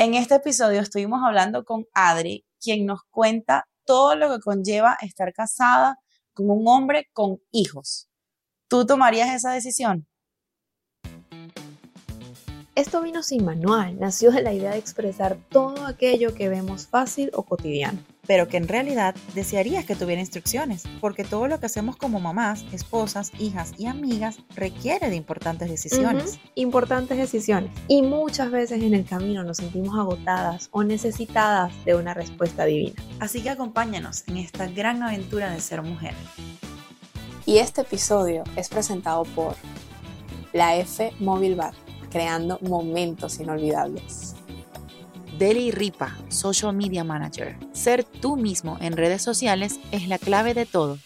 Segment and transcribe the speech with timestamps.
[0.00, 5.30] En este episodio estuvimos hablando con Adri, quien nos cuenta todo lo que conlleva estar
[5.34, 5.98] casada
[6.32, 8.08] con un hombre con hijos.
[8.66, 10.08] ¿Tú tomarías esa decisión?
[12.80, 17.30] Esto vino sin manual, nació de la idea de expresar todo aquello que vemos fácil
[17.34, 17.98] o cotidiano.
[18.26, 22.64] Pero que en realidad desearías que tuviera instrucciones, porque todo lo que hacemos como mamás,
[22.72, 26.38] esposas, hijas y amigas requiere de importantes decisiones.
[26.54, 27.70] Importantes decisiones.
[27.86, 32.94] Y muchas veces en el camino nos sentimos agotadas o necesitadas de una respuesta divina.
[33.18, 36.14] Así que acompáñanos en esta gran aventura de ser mujer.
[37.44, 39.54] Y este episodio es presentado por
[40.54, 41.74] la F Mobile Bar,
[42.10, 44.34] creando momentos inolvidables.
[45.38, 47.56] Deli Ripa, Social Media Manager.
[47.72, 50.98] Ser tú mismo en redes sociales es la clave de todo.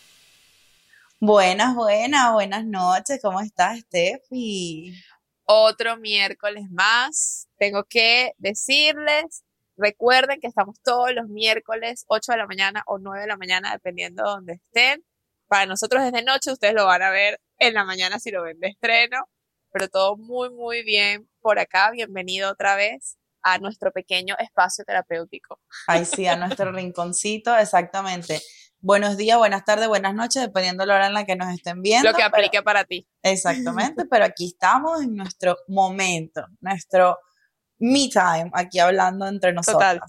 [1.21, 3.21] Buenas, buenas, buenas noches.
[3.23, 4.95] ¿Cómo estás, Steffi?
[5.45, 7.49] otro miércoles más.
[7.59, 9.45] Tengo que decirles,
[9.77, 13.73] recuerden que estamos todos los miércoles, 8 de la mañana o 9 de la mañana,
[13.73, 15.05] dependiendo de donde estén.
[15.47, 18.43] Para nosotros es de noche, ustedes lo van a ver en la mañana si lo
[18.43, 19.29] ven de estreno,
[19.75, 21.91] pero todo muy, muy bien por acá.
[21.91, 25.59] Bienvenido otra vez a nuestro pequeño espacio terapéutico.
[25.89, 28.41] Ay, sí, a nuestro rinconcito, exactamente.
[28.79, 31.83] Buenos días, buenas tardes, buenas noches, dependiendo de la hora en la que nos estén
[31.83, 32.09] viendo.
[32.09, 33.09] Lo que pero- aplique para ti.
[33.21, 37.19] Exactamente, pero aquí estamos en nuestro momento, nuestro
[37.79, 39.95] me time, aquí hablando entre nosotras.
[39.95, 40.09] Total.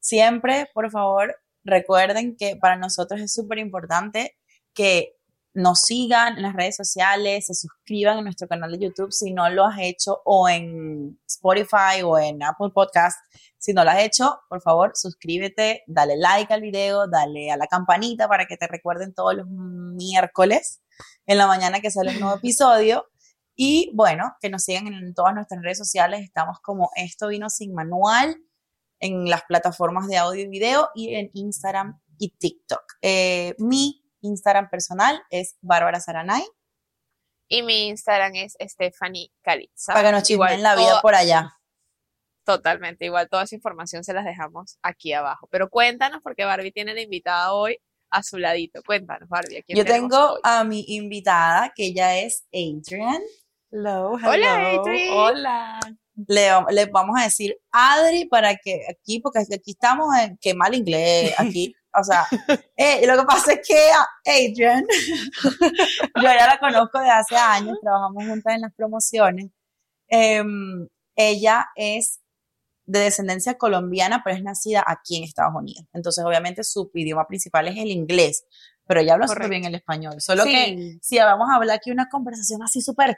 [0.00, 4.36] Siempre, por favor, recuerden que para nosotros es súper importante
[4.74, 5.14] que
[5.54, 9.48] nos sigan en las redes sociales, se suscriban a nuestro canal de YouTube si no
[9.48, 13.18] lo has hecho, o en Spotify o en Apple Podcast.
[13.58, 17.66] Si no lo has hecho, por favor, suscríbete, dale like al video, dale a la
[17.66, 20.82] campanita para que te recuerden todos los miércoles
[21.24, 23.06] en la mañana que sale un nuevo episodio.
[23.56, 26.22] Y bueno, que nos sigan en todas nuestras redes sociales.
[26.22, 28.36] Estamos como Esto Vino Sin Manual
[28.98, 32.82] en las plataformas de audio y video y en Instagram y TikTok.
[33.02, 36.42] Eh, mi Instagram personal es Bárbara Saranay,
[37.48, 39.92] Y mi Instagram es Stephanie Calitza.
[39.92, 41.52] para que nos Igual la vida por allá.
[42.44, 45.46] Totalmente, igual toda esa información se las dejamos aquí abajo.
[45.50, 47.78] Pero cuéntanos, porque Barbie tiene la invitada hoy
[48.10, 48.82] a su ladito.
[48.84, 49.58] Cuéntanos, Barbie.
[49.58, 50.40] ¿a quién Yo tengo hoy?
[50.42, 53.22] a mi invitada, que ella es Adrian.
[53.70, 55.14] Hello, Hola, hello.
[55.16, 55.80] Hola.
[56.28, 60.74] Le, le vamos a decir Adri para que aquí, porque aquí estamos en que mal
[60.74, 62.26] inglés, aquí, o sea,
[62.76, 64.84] eh, lo que pasa es que a Adrian,
[66.16, 69.50] yo ya la conozco de hace años, trabajamos juntas en las promociones.
[70.08, 72.20] Em, ella es
[72.86, 75.86] de descendencia colombiana, pero es nacida aquí en Estados Unidos.
[75.92, 78.44] Entonces, obviamente, su idioma principal es el inglés,
[78.86, 80.20] pero ella habla súper bien el español.
[80.20, 80.50] Solo Sí.
[80.52, 83.16] que si vamos a hablar aquí una conversación así súper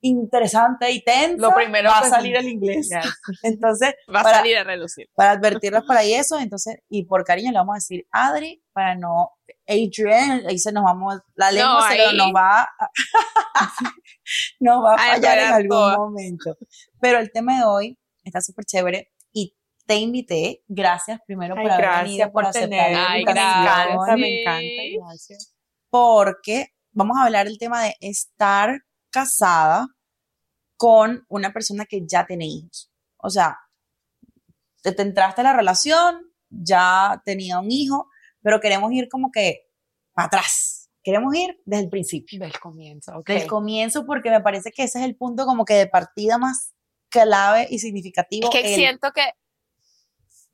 [0.00, 2.88] interesante y tensa, Lo primero va a que- salir el inglés.
[2.88, 3.12] Yes.
[3.42, 5.08] Entonces, Va a para- salir a relucir.
[5.14, 9.32] para advertirlos para eso, entonces, y por cariño le vamos a decir Adri, para no,
[9.66, 12.90] Adrian, ahí se nos vamos, la lengua No, se ahí- nos va, a-
[14.60, 16.56] nos va a fallar en algún momento.
[17.00, 21.70] Pero el tema de hoy está súper chévere y te invité, gracias primero por Ay,
[21.70, 24.20] haber gracias venido, por por aceptar Ay, Sí.
[24.20, 25.06] me encanta.
[25.08, 25.54] Gracias.
[25.90, 28.80] porque vamos a hablar del tema de estar
[29.10, 29.88] casada
[30.76, 32.90] con una persona que ya tiene hijos.
[33.16, 33.58] O sea,
[34.82, 38.08] te, te entraste a la relación, ya tenía un hijo,
[38.42, 39.66] pero queremos ir como que
[40.12, 40.90] para atrás.
[41.02, 43.26] Queremos ir desde el principio, Del comienzo, ok.
[43.28, 46.74] del comienzo, porque me parece que ese es el punto como que de partida más
[47.08, 48.48] clave y significativo.
[48.48, 49.22] Es que el- siento que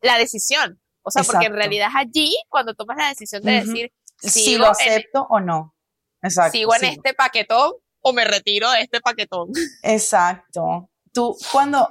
[0.00, 1.56] la decisión, o sea, porque en Exacto.
[1.56, 3.66] realidad es allí cuando tomas la decisión de Ujú.
[3.68, 5.74] decir, si sigo lo en- acepto o no.
[6.22, 6.52] Exacto.
[6.52, 6.86] sigo en sí.
[6.88, 7.72] este paquetón
[8.04, 9.50] o me retiro de este paquetón.
[9.82, 10.90] Exacto.
[11.12, 11.88] Tú, cuando,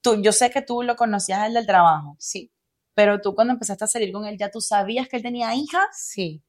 [0.00, 2.52] tú, yo sé que tú lo conocías el del trabajo, Sí,
[2.94, 5.86] pero tú cuando empezaste a salir con él, ¿ya tú sabías que él tenía hijas?
[5.92, 6.42] sí.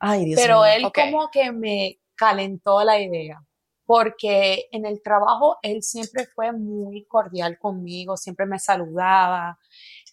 [0.00, 0.66] Ay, Dios Pero mío.
[0.66, 0.98] él ok.
[1.10, 3.42] como que me calentó la idea,
[3.86, 9.58] porque en el trabajo él siempre fue muy cordial conmigo, siempre me saludaba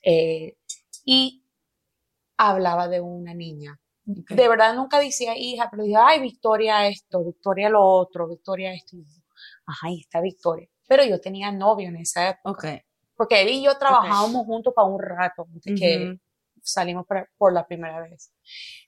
[0.03, 0.55] eh,
[1.05, 1.43] y
[2.37, 3.79] hablaba de una niña.
[4.19, 4.31] Ok.
[4.31, 8.97] De verdad nunca decía hija, pero decía, ay, Victoria esto, Victoria lo otro, Victoria esto.
[8.97, 9.21] Y yo,
[9.65, 10.67] Ajá, ahí está Victoria.
[10.87, 12.65] Pero yo tenía novio en esa época, Ok.
[13.15, 16.19] porque él y yo trabajábamos juntos para un rato, antes que Ujú.
[16.61, 18.31] salimos por, por la primera vez.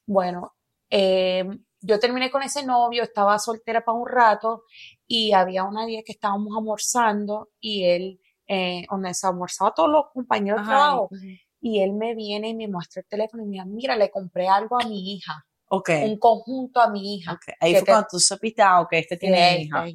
[0.06, 0.54] Bueno,
[0.90, 1.46] eh,
[1.81, 4.64] yo terminé con ese novio, estaba soltera para un rato
[5.08, 10.06] y había una día que estábamos almorzando y él, eh, donde se almorzaba todos los
[10.14, 11.28] compañeros de Ajá, trabajo, ujú.
[11.65, 14.50] Y él me viene y me muestra el teléfono y me dice, mira, le compré
[14.50, 15.89] algo a mi hija, Ok.
[16.04, 17.31] un conjunto a mi hija.
[17.33, 17.56] ok.
[17.62, 19.86] Ahí que fue te- cuando tú supiste, ah, ok, este tiene hija.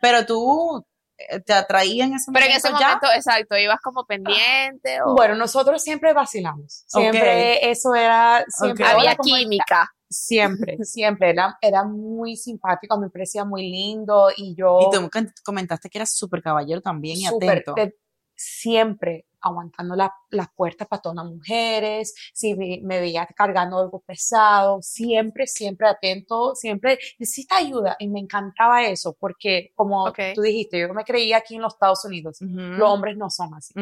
[0.00, 0.86] Pero tú
[1.18, 2.86] eh, te atraía en ese Pero en momento ese ya?
[2.86, 6.84] momento, exacto, ibas como pendiente o Bueno, nosotros siempre vacilamos.
[6.86, 9.90] Siempre eso era, siempre había hola, ¿cómo química.
[10.08, 11.30] Siempre, siempre.
[11.30, 15.98] Era, era muy simpático, me parecía muy lindo y yo Y tú com- comentaste que
[15.98, 17.74] eras súper caballero también y súper, atento.
[17.74, 17.96] te-
[18.36, 24.00] siempre aguantando la- las puertas para todas las mujeres, si me, me veía cargando algo
[24.00, 30.18] pesado, siempre, siempre atento, siempre necesita ayuda y me encantaba eso porque como Ok.
[30.34, 33.72] tú dijiste, yo me creía aquí en los Estados Unidos, los hombres no son así.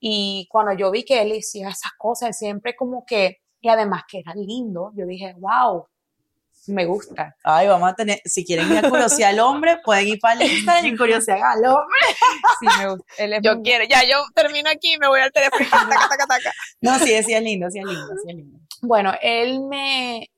[0.00, 4.20] Y cuando yo vi que él hacía esas cosas, siempre como que, y además que
[4.20, 5.86] era lindo, yo dije, wow,
[6.68, 7.34] me gusta.
[7.44, 10.50] Ay, vamos a tener, si quieren ir a curiosear al hombre, pueden ir para el
[10.52, 11.98] Instagram y curiosear al hombre.
[12.60, 13.04] Sí, me gusta.
[13.18, 15.64] Él es Yo muy- quiero, ya yo termino aquí, me voy al teléfono.
[15.70, 16.52] taca, taca, taca.
[16.80, 18.58] No, sí, sí es lindo, sí es lindo, sí es lindo.
[18.82, 20.30] Bueno, él me,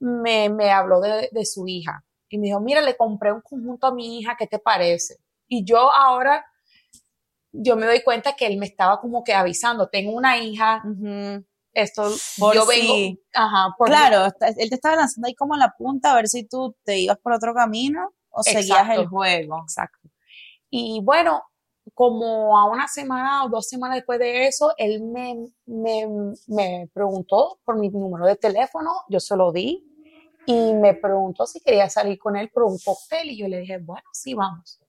[0.00, 3.86] me, me habló de, de su hija y me dijo, mira, le compré un conjunto
[3.86, 5.16] a mi hija, ¿qué te parece?
[5.48, 6.44] Y yo ahora,
[7.52, 10.82] yo me doy cuenta que él me estaba como que avisando, tengo una hija,
[11.74, 16.12] esto, Por yo vengo, ajá, por Claro, él te estaba lanzando ahí como la punta
[16.12, 19.00] a ver si tú te ibas por otro camino o seguías Exacto.
[19.00, 19.62] el juego.
[19.62, 20.08] Exacto.
[20.70, 21.42] Y bueno,
[21.92, 26.06] como a una semana o dos semanas después de eso, él me, me,
[26.46, 29.84] me preguntó por mi número de teléfono, yo se lo di
[30.46, 33.78] y me preguntó si quería salir con él por un cóctel y yo le dije,
[33.78, 34.80] bueno, sí, vamos.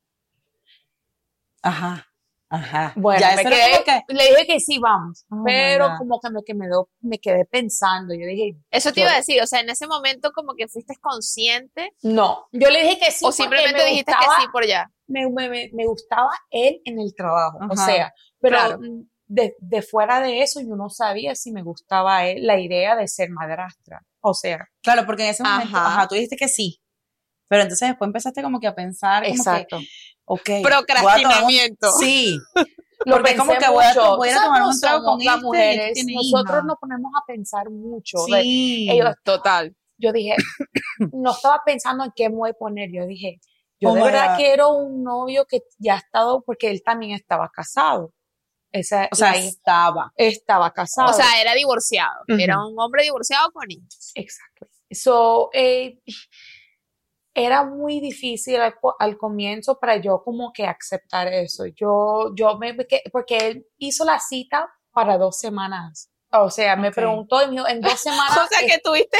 [1.61, 2.07] Ajá,
[2.49, 2.93] ajá.
[2.95, 6.43] Bueno, ya me quedé- que, le dije que sí, vamos, Oh pero como que me,
[6.43, 9.47] que me, do- me quedé pensando, yo dije, Eso te Yo- iba a decir, o
[9.47, 13.25] sea, en ese momento como que fuiste consciente no, yo le dije que sí.
[13.25, 14.89] o simplemente me dijiste gustaba- que sí por ya.
[15.07, 18.79] me, me, me- me gustaba él en el trabajo, o sea, pero claro.
[18.79, 22.95] mm, de, de fuera de eso yo no sabía si me gustaba él la idea
[22.95, 25.87] de ser madrastra, o sea, claro, porque en ese momento, Ajá.
[25.95, 26.79] ajá, tú dijiste que sí.
[27.47, 29.79] Pero entonces después empezaste como que a pensar, como exacto.
[30.43, 31.91] que, Procrastinamiento.
[31.99, 32.37] Sí,
[33.05, 35.45] Lo porque como que voy a, voy a ¿Sabes tomar un trago con las este
[35.45, 38.17] mujeres, este nosotros nos ponemos a pensar mucho.
[38.31, 38.87] de- Sí.
[38.89, 39.75] ellos- Total.
[39.97, 40.35] yo dije,
[41.13, 43.39] no estaba pensando en qué me voy a poner, yo dije,
[43.79, 44.37] yo Oh de verdad God.
[44.37, 48.13] quiero un novio que ya ha estado, porque él también estaba casado.
[48.71, 50.11] Esa, o sea, la estaba.
[50.15, 51.09] estaba casado.
[51.09, 52.23] O sea, era divorciado.
[52.27, 54.11] Era un hombre divorciado con hijos.
[54.15, 54.67] Exacto.
[54.91, 55.99] So, eh,
[57.35, 61.65] era muy difícil al, al comienzo para yo como que aceptar eso.
[61.67, 66.09] Yo, yo me, que- porque él hizo la cita para dos semanas.
[66.31, 68.37] O sea, me preguntó y me dijo, en dos semanas.
[68.37, 69.17] O sea, que tuviste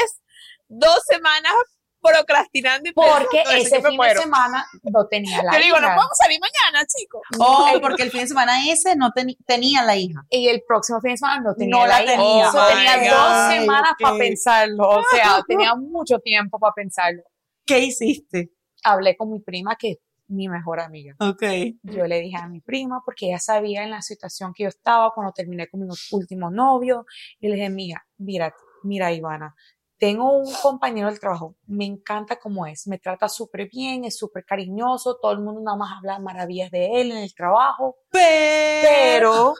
[0.68, 1.52] dos semanas
[2.00, 4.14] procrastinando y porque pensando, ese fin muero.
[4.14, 7.20] de semana no tenía la Yo digo, no podemos salir mañana, chicos.
[7.40, 9.10] Oh, porque el fin de semana ese no
[9.46, 10.20] tenía la hija.
[10.30, 12.12] Y el próximo fin de semana no tenía No la hija.
[12.12, 12.50] tenía.
[12.52, 14.88] So, Oh tenía dos semanas para pensarlo.
[14.88, 17.22] O sea, tenía mucho tiempo para pensarlo.
[17.66, 18.52] ¿Qué hiciste?
[18.84, 19.98] Hablé con mi prima, que es
[20.28, 21.16] mi mejor amiga.
[21.18, 21.42] Ok.
[21.82, 25.12] Yo le dije a mi prima, porque ella sabía en la situación que yo estaba
[25.12, 27.06] cuando terminé con mi último novio.
[27.40, 28.54] Y le dije, mira, mira,
[28.84, 29.54] mira, Ivana,
[29.98, 34.44] tengo un compañero del trabajo, me encanta cómo es, me trata súper bien, es súper
[34.44, 39.54] cariñoso, todo el mundo nada más habla maravillas de él en el trabajo, pero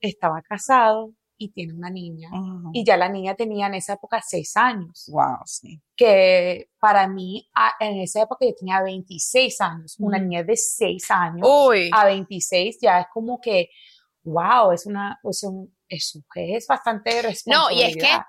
[0.00, 2.28] estaba casado y tiene una niña.
[2.74, 5.80] Y ya la niña tenía en esa época seis años, Wow, sí.
[5.96, 10.26] que para mí a- en esa época yo tenía 26 años, una Ujú.
[10.26, 11.90] niña de seis años Uy.
[11.94, 13.70] a 26 ya es como que,
[14.22, 17.70] wow, es una, es un, es, un- es bastante No, responsabilidad.
[17.72, 18.22] y es que,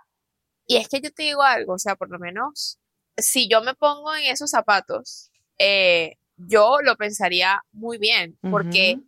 [0.68, 2.80] y es que yo te digo algo, o sea, por lo menos,
[3.18, 9.00] si yo me pongo en esos zapatos, eh, yo lo pensaría muy bien, porque.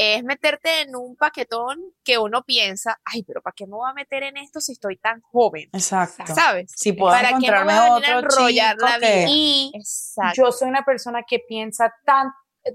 [0.00, 3.94] Es meterte en un paquetón que uno piensa, ay, pero ¿para qué me voy a
[3.94, 5.68] meter en esto si estoy tan joven?
[5.72, 6.32] Exacto.
[6.34, 6.72] ¿Sabes?
[6.76, 9.24] Si puedo ¿Para qué me encontrarme voy a otro enrollar chico la vida?
[9.28, 10.34] Y Exacto.
[10.40, 12.32] yo soy una persona que piensa tan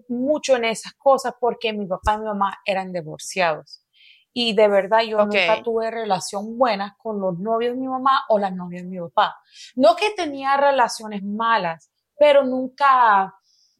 [0.09, 3.85] mucho en esas cosas porque mi papá y mi mamá eran divorciados.
[4.33, 5.27] Y de verdad yo Ok.
[5.27, 8.99] nunca tuve relación buena con los novios de mi mamá o las novias de mi
[8.99, 9.35] papá.
[9.75, 13.33] No que tenía relaciones malas, pero nunca,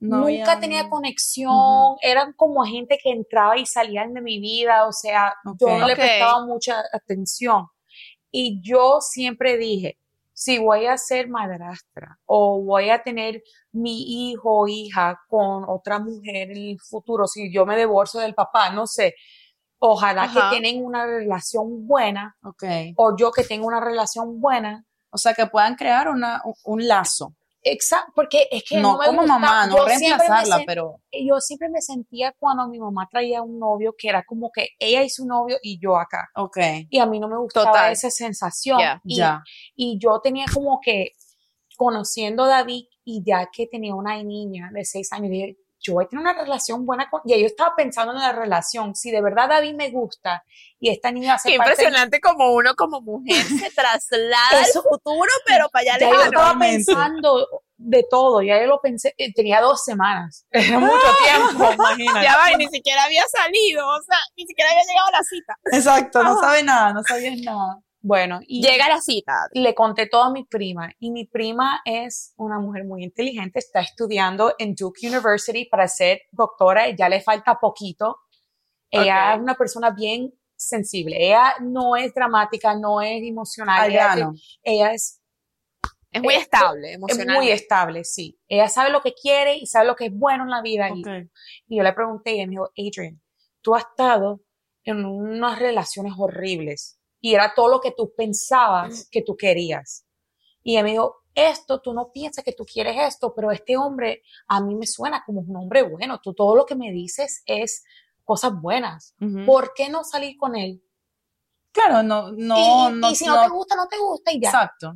[0.03, 4.85] No nunca había- tenía conexión, eran como gente que entraba y salían de mi vida,
[4.87, 7.67] o sea, yo no le prestaba mucha atención.
[8.31, 9.97] Y yo siempre dije,
[10.33, 15.99] si voy a ser madrastra o voy a tener mi hijo o hija con otra
[15.99, 19.13] mujer en el futuro, si yo me divorcio del papá, no sé,
[19.79, 20.49] ojalá Ajá.
[20.49, 22.35] que tienen una relación buena
[22.97, 24.83] o yo que tenga una relación buena.
[25.11, 27.35] O sea, que puedan crear una, un, un lazo.
[27.65, 31.39] Exacto, porque es que No, no, me como gusta- mamá, no yo reemplazarla, pero yo
[31.39, 35.09] siempre me sentía cuando mi mamá traía un novio que era como que ella y
[35.09, 36.27] su novio y yo acá.
[36.35, 36.57] ok.
[36.89, 37.91] Y a mí no me gustaba Total.
[37.93, 38.79] esa sensación.
[38.79, 39.21] Ya, y,
[39.75, 41.13] y yo tenía como que,
[41.77, 46.05] conociendo a David y ya que tenía una niña de seis años, dije, yo voy
[46.05, 49.21] a tener una relación buena con, y yo estaba pensando en la relación, si de
[49.21, 50.43] verdad David me gusta
[50.79, 54.83] y esta niña hace Qué parte impresionante como uno como mujer se traslada Eso- al
[54.83, 59.33] futuro, pero para allá ya yo estaba pensando de todo, ya yo lo pensé, eh,
[59.33, 62.23] tenía dos semanas, era mucho tiempo, imagínate.
[62.25, 65.23] Ya va, y ni siquiera había salido, o sea, ni siquiera había llegado a la
[65.23, 65.57] cita.
[65.71, 67.79] Exacto, no sabe nada, no sabías nada.
[68.05, 69.47] Bueno, y Llega la cita.
[69.53, 73.79] le conté todo a mi prima y mi prima es una mujer muy inteligente, está
[73.79, 78.17] estudiando en Duke University para ser doctora, y ya le falta poquito.
[78.91, 79.35] Ella Ok.
[79.37, 85.21] es una persona bien sensible, ella no es dramática, no es emocional, Al ella, es,
[86.11, 87.37] Es muy Eh, estable, es emocional.
[87.37, 88.37] muy estable, sí.
[88.49, 90.89] Ella sabe lo que quiere y sabe lo que es bueno en la vida.
[90.93, 91.03] Y,
[91.75, 93.21] yo le pregunté y ella me dijo, Adrian,
[93.61, 94.41] tú has estado
[94.83, 100.05] en unas relaciones horribles y era todo lo que tú pensabas que tú querías.
[100.61, 104.23] Y ella me dijo, esto, tú no piensas que tú quieres esto, pero este hombre
[104.47, 106.19] a mí me suena como un hombre bueno.
[106.21, 107.85] Tú todo lo que me dices es
[108.25, 109.15] cosas buenas.
[109.21, 109.45] Ujú.
[109.45, 110.83] ¿Por qué no salir con él?
[111.71, 114.49] Claro, no, no, y, no, y si no, te gusta, no te gusta y ya.
[114.49, 114.93] Exacto.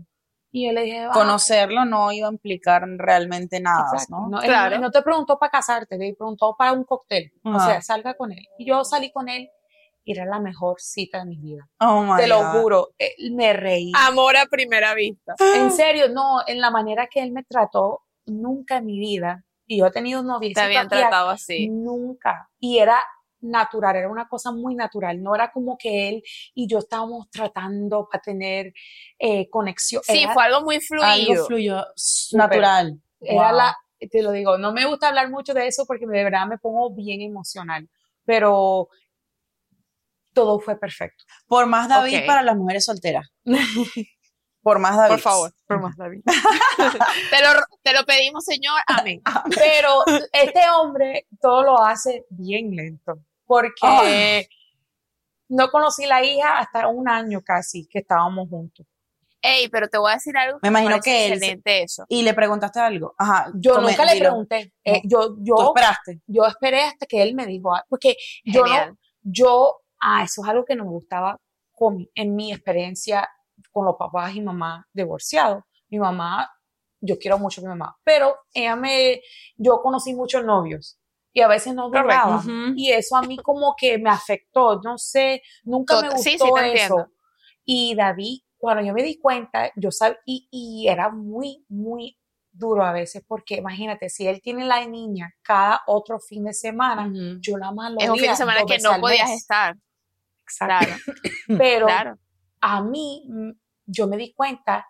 [0.52, 4.16] Y yo le dije, "Ah, Conocerlo no iba a implicar realmente nada, Exacto.
[4.16, 4.28] ¿no?
[4.30, 4.76] No, él- Claro.
[4.76, 7.32] él no te preguntó para casarte, te preguntó para un cóctel.
[7.44, 7.66] O Ajá.
[7.66, 8.46] sea, salga con él.
[8.58, 9.50] Y yo salí con él
[10.08, 11.68] y era la mejor cita de mi vida.
[11.82, 12.52] Oh my te lo God.
[12.62, 13.92] juro, eh, me reí.
[13.94, 15.36] Amor a primera vista.
[15.54, 19.44] En serio, no, en la manera que él me trató, nunca en mi vida.
[19.66, 21.68] Y yo he tenido novios Te habían tratado así.
[21.68, 22.50] Nunca.
[22.58, 23.04] Y era
[23.42, 25.22] natural, era una cosa muy natural.
[25.22, 26.24] No era como que él
[26.56, 28.72] y yo estábamos tratando para tener
[29.20, 30.02] eh, conexión.
[30.06, 31.06] Sí, Era- fue algo muy fluido.
[31.06, 31.84] Algo fluyó
[32.32, 33.02] natural.
[33.20, 33.58] Era Wow.
[33.58, 33.78] la,
[34.10, 36.94] te lo digo, no me gusta hablar mucho de eso porque de verdad me pongo
[36.96, 37.90] bien emocional,
[38.24, 38.88] pero
[40.38, 41.24] todo fue perfecto.
[41.48, 43.28] Por más David para las mujeres solteras.
[44.62, 45.12] Por más David.
[45.12, 46.22] Por favor, por más David.
[47.32, 47.50] te, lo,
[47.82, 48.80] te lo pedimos, señor.
[48.88, 49.22] Amén.
[49.56, 50.04] Pero
[50.34, 54.50] este hombre todo lo hace bien lento porque
[55.50, 58.86] no conocí la hija hasta un año casi que estábamos juntos.
[59.42, 60.60] Ey, pero te voy a decir algo.
[60.62, 62.06] Me imagino que él excelente eso.
[62.10, 63.16] Y le preguntaste algo.
[63.18, 63.50] Ajá.
[63.56, 64.26] Yo come- nunca le dilo.
[64.30, 64.74] pregunté.
[64.84, 65.10] Eh, No.
[65.10, 66.22] yo, Tú yo, esperaste.
[66.28, 70.50] yo esperé hasta que él me dijo, algo, porque yo no, yo, ah, eso es
[70.50, 71.38] algo que no me gustaba
[71.72, 73.30] con, en mi experiencia
[73.72, 75.64] con los papás y mamá divorciados.
[75.90, 76.50] Mi mamá,
[77.00, 79.22] yo quiero mucho a mi mamá, pero ella me,
[79.56, 81.00] yo conocí muchos novios
[81.32, 81.88] y a veces no.
[81.88, 82.74] Ujú.
[82.76, 86.40] Y eso a mí como que me afectó, no sé, nunca me gustó sí,
[86.74, 87.08] eso.
[87.64, 92.18] Y David, cuando yo me di cuenta, yo sabía, y, y era muy, muy
[92.52, 97.12] duro a veces, porque imagínate, si él tiene la niña cada otro fin de semana,
[97.40, 99.76] yo nada más lo Es un fin de semana que no podías estar.
[100.48, 100.86] Exacto.
[100.86, 101.20] Claro,
[101.58, 102.20] Pero claro.
[102.62, 103.52] a mí, mm,
[103.86, 104.88] yo me di cuenta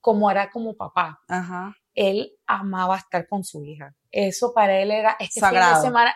[0.00, 1.20] como era como papá.
[1.28, 1.74] Ajá.
[1.94, 3.94] Él amaba estar con su hija.
[4.10, 5.76] Eso para él era este fin Sagrado.
[5.76, 6.14] de semana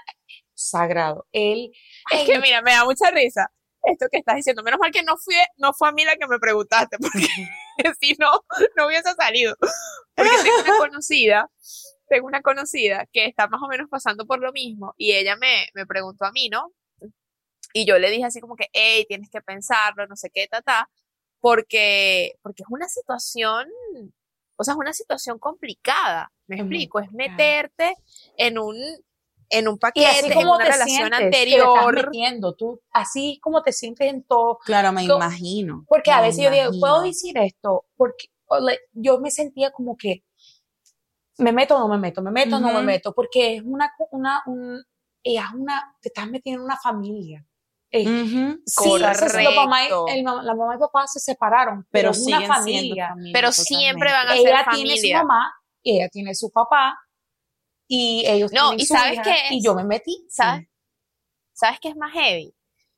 [0.55, 1.27] sagrado.
[1.33, 1.71] Él,
[2.13, 3.51] Es que mira, me da mucha risa
[3.83, 4.63] esto que estás diciendo.
[4.63, 7.27] Menos mal que no fui, no fue a mí la que me preguntaste, porque
[8.01, 8.31] si no,
[8.77, 9.57] no hubiese salido.
[10.15, 11.51] Porque tengo una conocida,
[12.09, 15.69] tengo una conocida que está más o menos pasando por lo mismo y ella me,
[15.75, 16.71] me preguntó a mí, ¿no?
[17.75, 20.63] Y yo le dije así como que, hey, tienes que pensarlo, no sé qué, ta,
[20.63, 20.89] ta,
[21.41, 23.69] porque, porque es una situación,
[24.57, 27.97] o sea, es una situación complicada, me explico, es meterte
[28.39, 28.77] en un,
[29.51, 31.95] en un y paquete, así en como una te relación sientes, que le estás anterior.
[31.95, 35.85] metiendo, tú, así como te sientes en todo, Claro, me To- imagino.
[35.89, 36.81] Porque a me veces yo digo.
[36.81, 37.85] ¿puedo decir esto?
[37.97, 38.29] Porque
[38.93, 40.23] yo me sentía como que,
[41.39, 42.23] ¿me meto o no me meto?
[42.23, 43.13] ¿Me meto o no me meto?
[43.15, 44.83] Porque es una, una, un,
[45.23, 47.45] es una, te estás metiendo en una familia.
[47.97, 52.11] Eh, sí, los mamá y- el ma- la mamá y papá se separaron, Pero pero,
[52.11, 53.09] es siguen una siendo familia.
[53.09, 53.33] familia.
[53.33, 53.75] pero totalmente.
[53.75, 55.19] siempre van a Ella ser tiene su familia.
[55.23, 56.99] mamá, y ella tiene su papá,
[57.87, 59.53] y ellos No, tienen y su ¿sabes hija, qué es?
[59.53, 60.27] y yo me metí.
[60.29, 60.67] ¿Sabes?
[61.53, 62.55] ¿Sabes qué es más heavy?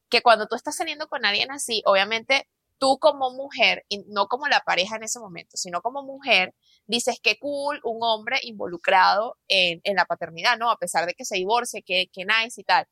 [0.08, 2.48] Que cuando tú estás saliendo con alguien así, obviamente
[2.78, 6.54] tú como mujer, y no como la pareja en ese momento, sino como mujer,
[6.86, 10.70] dices que cool un hombre involucrado en, en la paternidad, ¿no?
[10.70, 12.86] A pesar de que se divorcie, que, que nice y tal.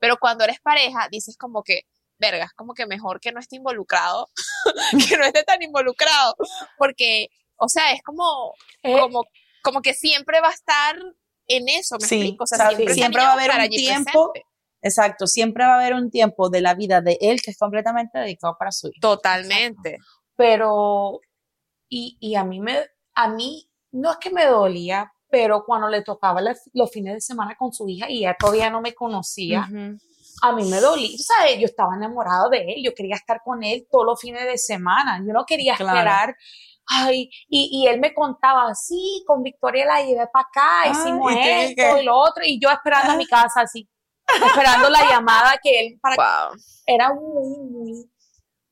[0.00, 1.82] Pero cuando eres pareja, dices como que,
[2.18, 4.28] verga, es como que mejor que no esté involucrado,
[5.08, 6.34] que no esté tan involucrado,
[6.76, 9.22] porque, o sea, es como, Eh, como,
[9.62, 10.96] como que siempre va a estar
[11.46, 12.44] en eso, ¿me Sí, explico?
[12.44, 14.50] O sea, siempre, va a haber un allí tiempo presente.
[14.82, 18.18] Exacto, siempre va a haber un tiempo de la vida de él que es completamente
[18.18, 18.98] dedicado para su hija.
[19.00, 19.98] Totalmente.
[20.36, 21.20] pero
[21.90, 26.02] y, y a mí me a mí no es que me dolía pero cuando le
[26.02, 26.40] tocaba
[26.72, 29.68] los fines de semana con su hija y ella todavía no me conocía
[30.42, 31.58] a mí me dolía ¿sabes?
[31.58, 35.18] yo estaba enamorado de él yo quería estar con él todos los fines de semana
[35.26, 35.98] yo no quería Claro.
[35.98, 36.36] esperar
[36.92, 41.30] ay, y, y él me contaba, sí, con Victoria la llevé para acá, Ah, hicimos
[41.30, 43.88] ¿y qué, esto y lo otro, y yo esperando en mi casa así,
[44.44, 46.56] esperando la llamada que él, para Wow.
[46.86, 48.10] era muy, muy,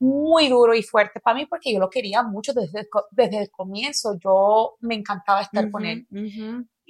[0.00, 4.16] muy duro y fuerte para mí porque yo lo quería mucho desde, desde el comienzo.
[4.22, 6.06] Yo me encantaba estar con él.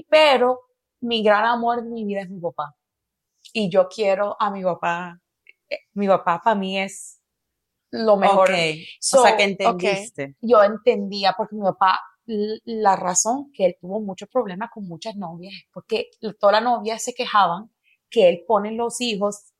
[0.08, 0.60] Pero
[1.00, 2.74] mi gran amor de mi vida es mi papá.
[3.52, 5.18] Y yo quiero a mi papá.
[5.68, 7.20] Eh, Mi papá para mí es
[7.90, 8.50] lo mejor.
[8.50, 8.56] Ok,
[9.00, 10.36] So, o sea que entendiste.
[10.40, 15.54] Yo entendía porque mi papá, la razón que él tuvo muchos problemas con muchas novias
[15.54, 17.70] es porque todas las novias se quejaban
[18.10, 19.54] que él pone los hijos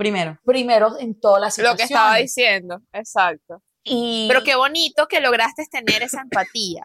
[0.00, 0.38] Primero.
[0.44, 1.76] primero en todas las Lo situaciones.
[1.88, 3.62] que estaba diciendo, exacto.
[3.84, 6.84] Y, Pero qué bonito que lograste tener esa empatía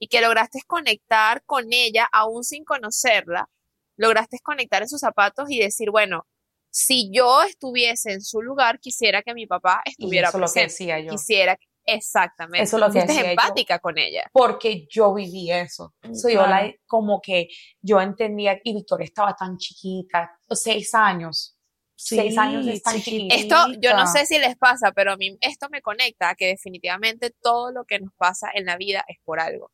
[0.00, 3.48] y que lograste conectar con ella aún sin conocerla.
[3.96, 6.26] Lograste conectar en sus zapatos y decir, bueno,
[6.70, 10.46] si yo estuviese en su lugar, quisiera que mi papá y estuviera eso es lo
[10.46, 10.72] que presente.
[10.72, 11.10] decía yo.
[11.10, 12.62] Quisiera que- exactamente.
[12.64, 13.30] Eso es lo que Fuiste decía yo.
[13.30, 14.28] empática con ella.
[14.32, 15.94] porque yo viví eso.
[16.12, 16.66] So, yo Claro.
[16.66, 17.48] la, como que
[17.80, 21.57] yo entendía, y Victoria estaba tan chiquita, seis años.
[22.00, 23.34] Seis Sí, años es tan chiquitita.
[23.34, 26.46] Esto, yo no sé si les pasa, pero a mí esto me conecta a que
[26.46, 29.70] definitivamente todo lo que nos pasa en la vida es por algo.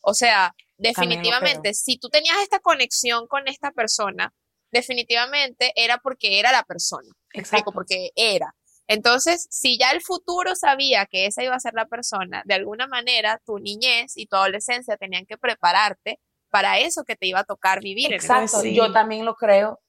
[0.00, 4.32] O sea, definitivamente, si tú tenías esta conexión con esta persona,
[4.70, 7.08] definitivamente era porque era la persona.
[7.32, 7.72] Exacto.
[7.72, 8.54] Porque era.
[8.88, 12.86] Entonces, si ya el futuro sabía que esa iba a ser la persona, de alguna
[12.86, 17.44] manera tu niñez y tu adolescencia tenían que prepararte para eso que te iba a
[17.44, 18.06] tocar vivir.
[18.06, 18.74] en el Exacto, sí.
[18.74, 19.80] yo también lo creo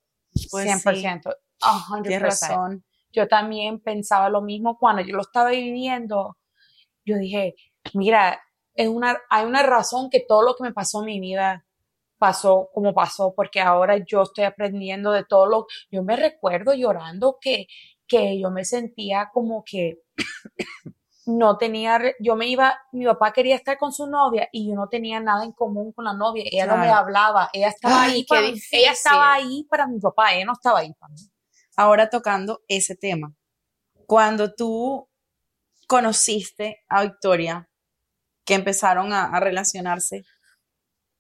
[0.50, 1.30] Pues 100%.
[1.30, 2.04] a 100%.
[2.04, 2.84] Tienes razón.
[3.12, 6.38] Yo también pensaba lo mismo cuando yo lo estaba viviendo.
[7.06, 7.56] Yo dije,
[7.94, 8.40] mira,
[8.74, 11.66] es una, hay una razón que todo lo que me pasó en mi vida
[12.18, 17.38] pasó como pasó, porque ahora yo estoy aprendiendo de todo lo, yo me recuerdo llorando
[17.40, 17.68] que,
[18.08, 20.00] que yo me sentía como que
[21.26, 24.88] no tenía, yo me iba, mi papá quería estar con su novia y yo no
[24.88, 28.26] tenía nada en común con la novia, ella no me hablaba, ella estaba Ay, ahí
[28.26, 28.80] qué para, difícil.
[28.80, 31.22] ella estaba ahí para mi papá, ella no estaba ahí para mí.
[31.78, 33.34] Ahora tocando ese tema.
[34.06, 35.08] Cuando tú
[35.88, 37.70] conociste a Victoria,
[38.46, 40.24] que empezaron a, a relacionarse,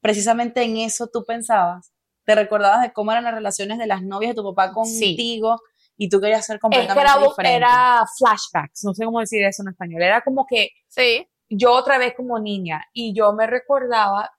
[0.02, 1.92] precisamente en eso tú pensabas,
[2.26, 5.62] te recordabas de cómo eran las relaciones de las novias de tu papá contigo
[5.96, 7.56] y tú querías ser Es que completamente era, diferente.
[7.56, 11.98] era flashbacks, no sé cómo decir eso en español, era como que Sí, yo otra
[11.98, 14.30] vez como niña y yo me recordaba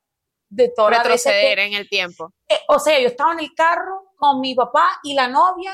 [0.51, 2.33] de todas las veces retroceder que, en el tiempo.
[2.49, 5.73] eh, o sea, yo estaba en el carro con mi papá y la novia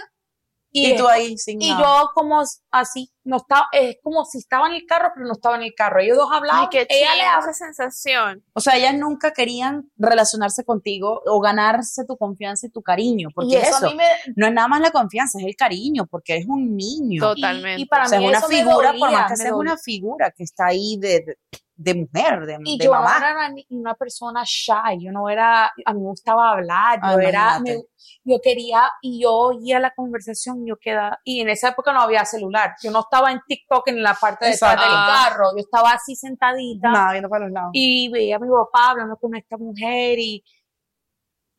[0.77, 1.85] y, y tú ahí sin y nada.
[1.85, 5.55] yo como así, no estaba, es como si estaba en el carro pero no estaba
[5.55, 8.45] en el carro, ellos dos hablaban, Ay, qué ella le esa sensación.
[8.55, 13.53] O sea, ellas nunca querían relacionarse contigo o ganarse tu confianza y tu cariño, porque
[13.53, 16.07] y eso eso a mí me, no es nada más la confianza, es el cariño,
[16.07, 17.23] porque eres un niño.
[17.23, 17.81] Totalmente.
[17.81, 20.33] y, y para o sea, mí es una figura, por más que sea una figura
[20.37, 21.39] que está ahí de, de,
[21.77, 23.17] de mujer, de, Y de yo mamá.
[23.19, 27.59] era una, persona shy, yo no era, a mí me gustaba hablar, yo Ah, era,
[27.61, 27.83] me-
[28.25, 32.25] yo quería, y yo oía la conversación, yo quedaba, y en esa época no había
[32.25, 35.91] celular, yo no estaba en TikTok en la parte de atrás del carro, yo estaba
[35.93, 37.71] así sentadita, Nada, viendo para los lados.
[37.73, 40.45] y veía a mi papá hablando con esta mujer, y,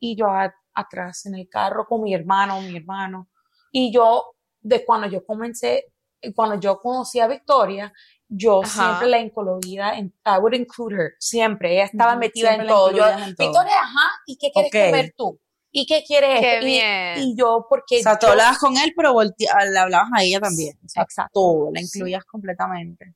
[0.00, 3.28] y yo a- atrás en el carro con mi hermano, mi hermano,
[3.70, 5.92] y yo, de cuando yo comencé,
[6.34, 7.92] cuando yo conocí a Victoria,
[8.28, 8.68] yo Ajá.
[8.98, 12.90] siempre la incluía en, I would include her, siempre, ella estaba metida en todo.
[12.92, 13.46] Yo, en todo.
[13.48, 15.40] Victoria, ajá, ¿y qué quieres comer tú?
[15.70, 16.58] ¿Y qué quieres Qué?
[16.62, 17.18] Y- bien.
[17.18, 20.22] Y, yo, porque O sea, tú yo- hablabas con él, pero voltea- le hablabas a
[20.22, 20.78] ella también.
[20.84, 21.30] O sea, Exacto.
[21.34, 23.14] todo, la incluías completamente.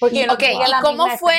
[0.00, 1.38] porque yo no ¿y la cómo fue?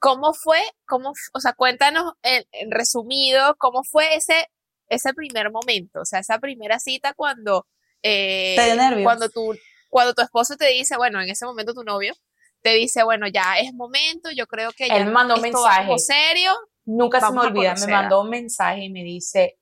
[0.00, 0.60] ¿Cómo fue?
[0.86, 4.48] ¿Cómo, o sea, cuéntanos en, en resumido, ¿cómo fue ese,
[4.88, 6.00] ese primer momento?
[6.00, 7.66] O sea, esa primera cita cuando,
[8.02, 9.02] eh, ¿Te dio nervios?
[9.04, 9.54] cuando tu,
[9.88, 12.14] cuando tu esposo te dice, bueno, en ese momento tu novio,
[12.62, 15.98] te dice, bueno, ya es momento, yo creo que ya Él mandó un mensaje.
[15.98, 16.52] serio.
[16.84, 19.58] Nunca se me a olvida, me a- mandó un mensaje y me dice,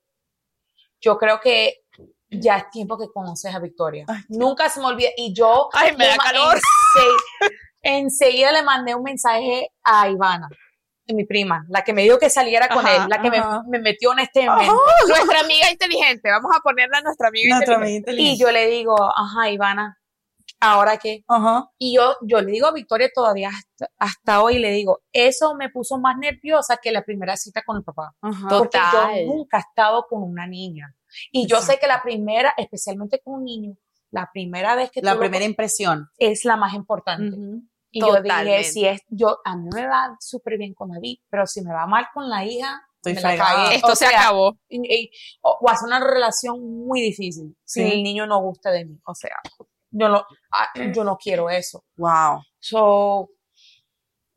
[1.01, 1.81] yo creo que
[2.29, 4.05] ya es tiempo que conoces a Victoria.
[4.07, 5.09] Ay, Nunca se me olvida.
[5.15, 6.57] Y yo Ay, me da calor.
[7.81, 10.49] enseguida le mandé un mensaje a Ivana,
[11.07, 13.41] mi prima, la que me dijo que saliera con él, la que me,
[13.79, 14.73] metió en este evento.
[15.07, 18.11] Nuestra amiga inteligente, vamos a ponerla nuestra amiga Nuestra inteligente.
[18.11, 18.43] amiga Y inteligente.
[18.43, 19.97] yo le digo, ajá, Ivana,
[20.59, 21.23] ¿ahora qué?
[21.77, 25.69] Y yo, yo le digo a Victoria todavía hasta, hasta hoy, le digo, eso me
[25.69, 28.15] puso más nerviosa que la primera cita con el papá.
[28.21, 29.19] Porque Total.
[29.19, 30.93] yo nunca he estado con una niña.
[31.31, 33.77] Y yo sé que la primera, especialmente con un niño,
[34.11, 36.09] la primera vez que La tú lo primera impresión.
[36.17, 37.35] es la más importante.
[37.91, 41.47] Y yo dije, si es, yo, a mí me va súper bien con David, pero
[41.47, 43.63] si me va mal con la hija, Estoy me la fregada.
[43.63, 43.75] cagué.
[43.75, 44.57] Esto O se sea, acabó.
[44.67, 48.85] y- y- o, o hacer una relación muy difícil si el niño no gusta de
[48.85, 48.99] mí.
[49.05, 49.37] O sea,
[49.91, 51.83] yo no, ah, yo no quiero eso.
[51.97, 52.41] Wow.
[52.59, 53.29] So,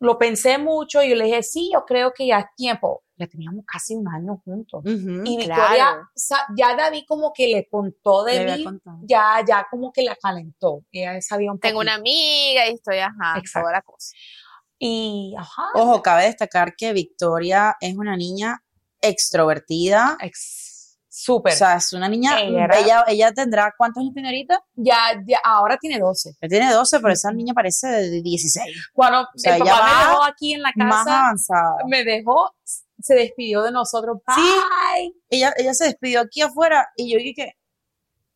[0.00, 3.04] lo pensé mucho y yo le dije, sí, yo creo que ya es tiempo.
[3.16, 4.82] Ya teníamos casi un año juntos.
[4.86, 5.36] Y.
[5.36, 6.08] Victoria,
[6.56, 8.64] ya David como que le contó de mí,
[9.02, 10.84] ya, ya como que la calentó.
[10.90, 11.68] Ella sabía un poco.
[11.68, 13.60] Tengo una amiga y estoy, ajá, Exacto.
[13.66, 14.14] toda la cosa.
[14.78, 18.62] Y, ajá, Ojo, cabe destacar que Victoria es una niña
[19.02, 20.16] extrovertida.
[20.20, 20.69] ex-
[21.10, 21.52] súper.
[21.52, 24.62] O sea, es una niña, Ella ella, ella tendrá, ¿cuántos años tiene ahorita?
[24.76, 24.96] ya,
[25.26, 26.36] ya, ahora tiene 12.
[26.40, 28.90] Ella tiene 12, pero esa niña parece de 16.
[28.92, 31.76] Cuando sea, el ella papá me dejó aquí en la Más casa, avanzada.
[31.88, 34.18] me dejó, se despidió de nosotros.
[34.34, 35.12] Sí.
[35.28, 37.56] Ella, ella se despidió aquí afuera y yo dije,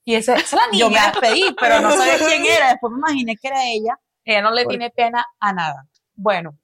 [0.05, 0.81] Y esa, esa es la niña.
[0.81, 2.71] yo me despedí, pero no sabía quién era.
[2.71, 3.99] Después me imaginé que era ella.
[4.25, 5.87] Ella no le tiene pena a nada.
[6.15, 6.59] Bueno,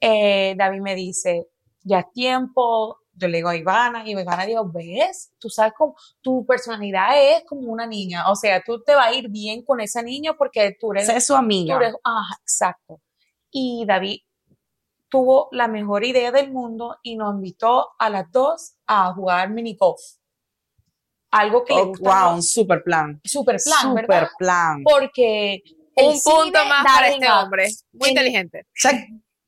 [0.00, 1.46] eh, David me dice,
[1.82, 2.98] ya es tiempo.
[3.18, 7.44] Yo le digo a Ivana y Ivana dijo, ves, tú sabes cómo tu personalidad es
[7.46, 8.30] como una niña.
[8.30, 11.26] O sea, tú te va a ir bien con esa niña porque tú eres, es
[11.26, 11.76] su tú amiga.
[11.76, 13.00] eres- ajá, exacto.
[13.50, 14.20] Y David
[15.08, 19.74] tuvo la mejor idea del mundo y nos invitó a las dos a jugar mini
[19.74, 20.00] golf.
[21.30, 22.24] Algo que le Oh, gusta.
[22.26, 23.20] wow, un super plan.
[23.24, 24.28] Super plan, super ¿verdad?
[24.38, 24.82] plan.
[24.84, 25.62] Porque
[25.94, 27.68] Un punto más para este hombre.
[27.92, 28.66] Muy En- inteligente.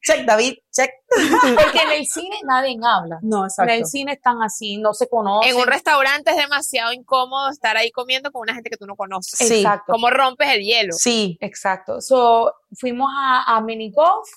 [0.02, 0.90] Check, David, check.
[1.62, 3.18] Porque en el cine nadie habla.
[3.22, 3.72] No, En exacto.
[3.72, 5.50] el cine están así, no se conocen.
[5.50, 8.96] En un restaurante es demasiado incómodo estar ahí comiendo con una gente que tú no
[8.96, 9.38] conoces.
[9.38, 9.58] Sí.
[9.58, 9.92] Exacto.
[9.92, 10.92] ¿Cómo rompes el hielo?
[10.92, 12.00] Sí, Exacto.
[12.00, 14.28] So, fuimos a, a mini golf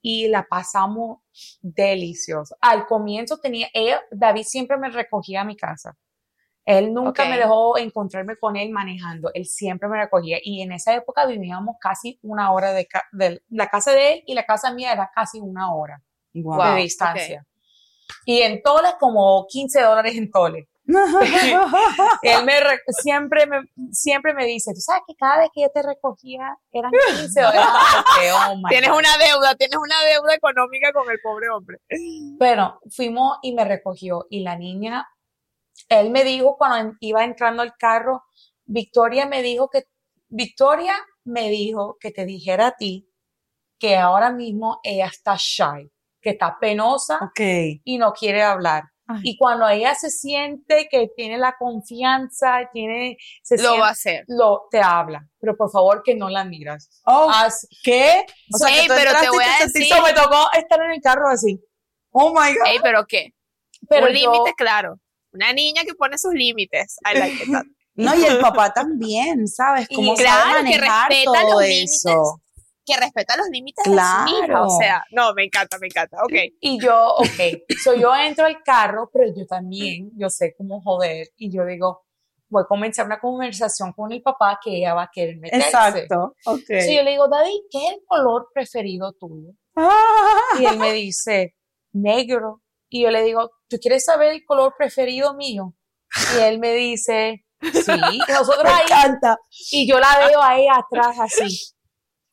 [0.00, 1.18] y la pasamos
[1.60, 2.56] delicioso.
[2.60, 5.96] Al comienzo tenía, ella, David siempre me recogía a mi casa.
[6.64, 9.30] Él nunca me dejó encontrarme con él manejando.
[9.34, 10.38] Él siempre me recogía.
[10.42, 14.22] Y en esa época vivíamos casi una hora de, ca- de la casa de él
[14.26, 16.00] y la casa mía era casi una hora
[16.34, 16.74] wow.
[16.74, 17.44] De distancia.
[18.24, 20.66] Y en toles como 15 dólares en toles.
[22.22, 25.68] Él me re- siempre me siempre me dice, tú sabes que cada vez que yo
[25.70, 27.62] te recogía eran 15 dólares.
[28.34, 28.98] Oh Tienes God.
[28.98, 31.78] una deuda, tienes una deuda económica con el pobre hombre.
[32.38, 35.08] Bueno, fuimos y me recogió y la niña,
[35.88, 38.22] él me dijo cuando iba entrando al carro,
[38.64, 39.84] Victoria me dijo que,
[40.28, 43.08] Victoria me dijo que te dijera a ti
[43.78, 47.40] que ahora mismo ella está shy, que está penosa ok.
[47.84, 48.84] y no quiere hablar.
[49.08, 49.20] Ay.
[49.24, 53.90] Y cuando ella se siente que tiene la confianza, tiene, se Lo siente- va a
[53.90, 54.24] hacer.
[54.28, 56.88] lo te habla, pero por favor que no la miras.
[57.04, 58.24] Oh, Haz- ¿qué?
[58.54, 61.00] O sea, Ey, que tú pero te voy a decir- me tocó estar en el
[61.00, 61.60] carro así.
[62.12, 62.66] Oh my God.
[62.66, 63.34] Ey, pero ¿qué?
[63.88, 64.98] Pero un límite claro.
[65.32, 66.96] Una niña que pone sus límites.
[67.04, 67.48] I like it.
[67.94, 69.86] No, y el papá también, ¿sabes?
[69.90, 72.08] Y Cómo claro, sabe que manejar respeta todo los eso.
[72.08, 72.62] límites.
[72.86, 74.46] Que respeta los límites de su hija.
[74.46, 74.66] Claro.
[74.66, 76.16] O sea, no, me encanta, me encanta.
[76.24, 76.32] Ok.
[76.58, 81.28] Y yo, ok, so yo entro al carro, pero yo también, yo sé cómo joder.
[81.36, 82.06] Y yo digo,
[82.48, 85.66] voy a comenzar una conversación con el papá que ella va a querer meterse.
[85.66, 86.34] Exacto.
[86.46, 86.64] Ok.
[86.66, 89.50] So yo le digo, David, ¿qué es el color preferido tuyo?
[89.76, 90.58] Ah.
[90.58, 91.54] Y él me dice,
[91.92, 92.61] negro.
[92.94, 95.74] Y yo le digo, ¿tú quieres saber el color preferido mío?
[96.36, 98.18] Y él me dice, sí.
[98.28, 99.38] Nosotros Me ahí, encanta.
[99.70, 101.72] y yo la veo ahí atrás así.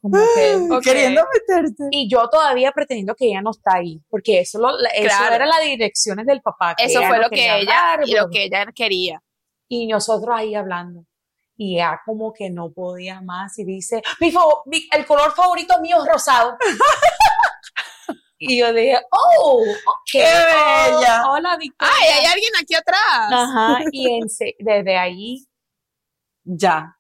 [0.02, 0.80] Como que.
[0.84, 1.84] Queriendo meterte.
[1.92, 5.36] y yo todavía pretendiendo que ella no está ahí, porque eso, lo, la- eso Claro.
[5.36, 6.76] era las direcciones del papá.
[6.76, 9.22] que Eso fue no lo que ella hablar, y lo que ella quería.
[9.70, 11.06] y nosotros ahí hablando.
[11.56, 14.34] Y ella como que no podía más y dice, mi,
[14.66, 16.58] mi- el color favorito mío es rosado.
[18.40, 20.10] y yo dije, oh, ok.
[20.12, 21.24] ¡Qué bella!
[21.26, 21.94] oh, hola, Victoria.
[22.02, 23.32] ¡Ay, hay alguien aquí atrás!
[23.32, 24.28] Ajá, y en
[24.60, 25.46] desde ahí,
[26.44, 26.96] Ya.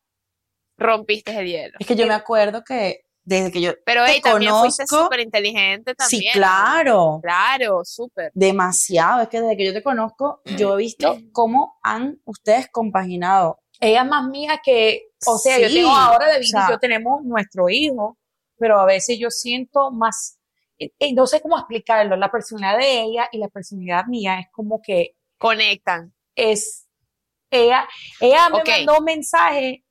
[0.78, 1.78] Rompiste el hielo.
[1.80, 3.74] Es que yo me acuerdo que desde que yo.
[3.86, 5.06] Pero Te hey, también fuiste conozco.
[5.06, 6.22] súper inteligente también.
[6.22, 7.20] Sí, claro.
[7.22, 8.32] Claro, súper.
[8.34, 9.22] Demasiado.
[9.22, 13.60] Es que desde que yo te conozco, yo he visto cómo han ustedes compaginado.
[13.82, 17.24] ella es más mía que, o sea, yo tengo ahora o sea- y yo tenemos
[17.24, 18.18] nuestro hijo,
[18.58, 20.39] pero a veces yo siento más,
[20.80, 24.48] y- y no sé cómo explicarlo, la personalidad de ella y la personalidad mía es
[24.52, 26.14] como que Conectan.
[26.36, 26.88] es,
[27.52, 27.88] ella,
[28.20, 28.68] ella me Ok.
[28.70, 29.84] mandó un mensaje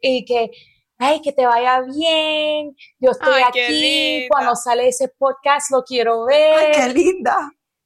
[0.00, 0.50] y que,
[0.98, 5.82] ay, que te vaya bien, yo estoy Ay, qué aquí, cuando sale ese podcast lo
[5.82, 6.92] quiero ver.
[6.94, 7.36] linda!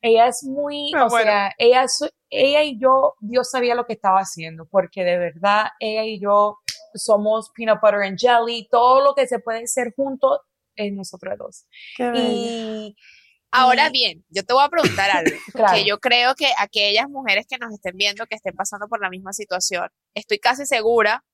[0.01, 1.25] ella es muy, Ah, o bueno.
[1.31, 5.68] sea, ella, es- ella y yo, Dios sabía lo que estaba haciendo, porque de verdad,
[5.81, 6.59] ella y yo
[6.94, 10.40] somos peanut butter and jelly, todo lo que se puede hacer juntos
[10.79, 11.67] es nosotros dos.
[11.97, 12.12] Qué.
[12.17, 12.97] Y,
[13.51, 15.31] Ahora bien, yo te voy a preguntar algo.
[15.53, 19.01] claro, que yo creo que aquellas mujeres que nos estén viendo, que estén pasando por
[19.01, 21.25] la misma situación, estoy casi segura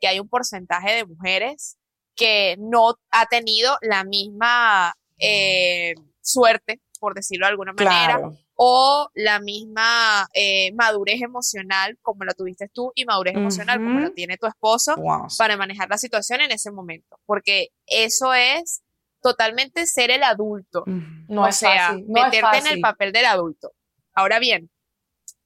[0.00, 1.78] que hay un porcentaje de mujeres
[2.14, 8.38] que no ha tenido la misma eh, suerte, por decirlo de alguna manera, Claro.
[8.56, 14.10] O la misma eh, madurez emocional como la tuviste tú y madurez emocional como la
[14.10, 15.26] tiene tu esposo Wow.
[15.38, 18.82] para manejar la situación en ese momento, porque eso es
[19.20, 20.84] totalmente ser el adulto.
[20.86, 22.04] No o es sea, fácil.
[22.08, 23.72] No es meterte en el papel del adulto.
[24.14, 24.70] Ahora bien,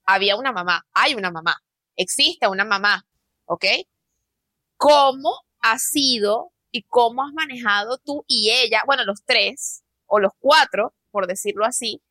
[0.05, 1.57] había una mamá, hay una mamá,
[1.97, 3.07] existe una mamá,
[3.47, 3.65] ¿ok?
[4.77, 10.33] ¿Cómo ha sido y cómo has manejado tú y ella, bueno, los tres o los
[10.39, 12.03] cuatro, por decirlo así,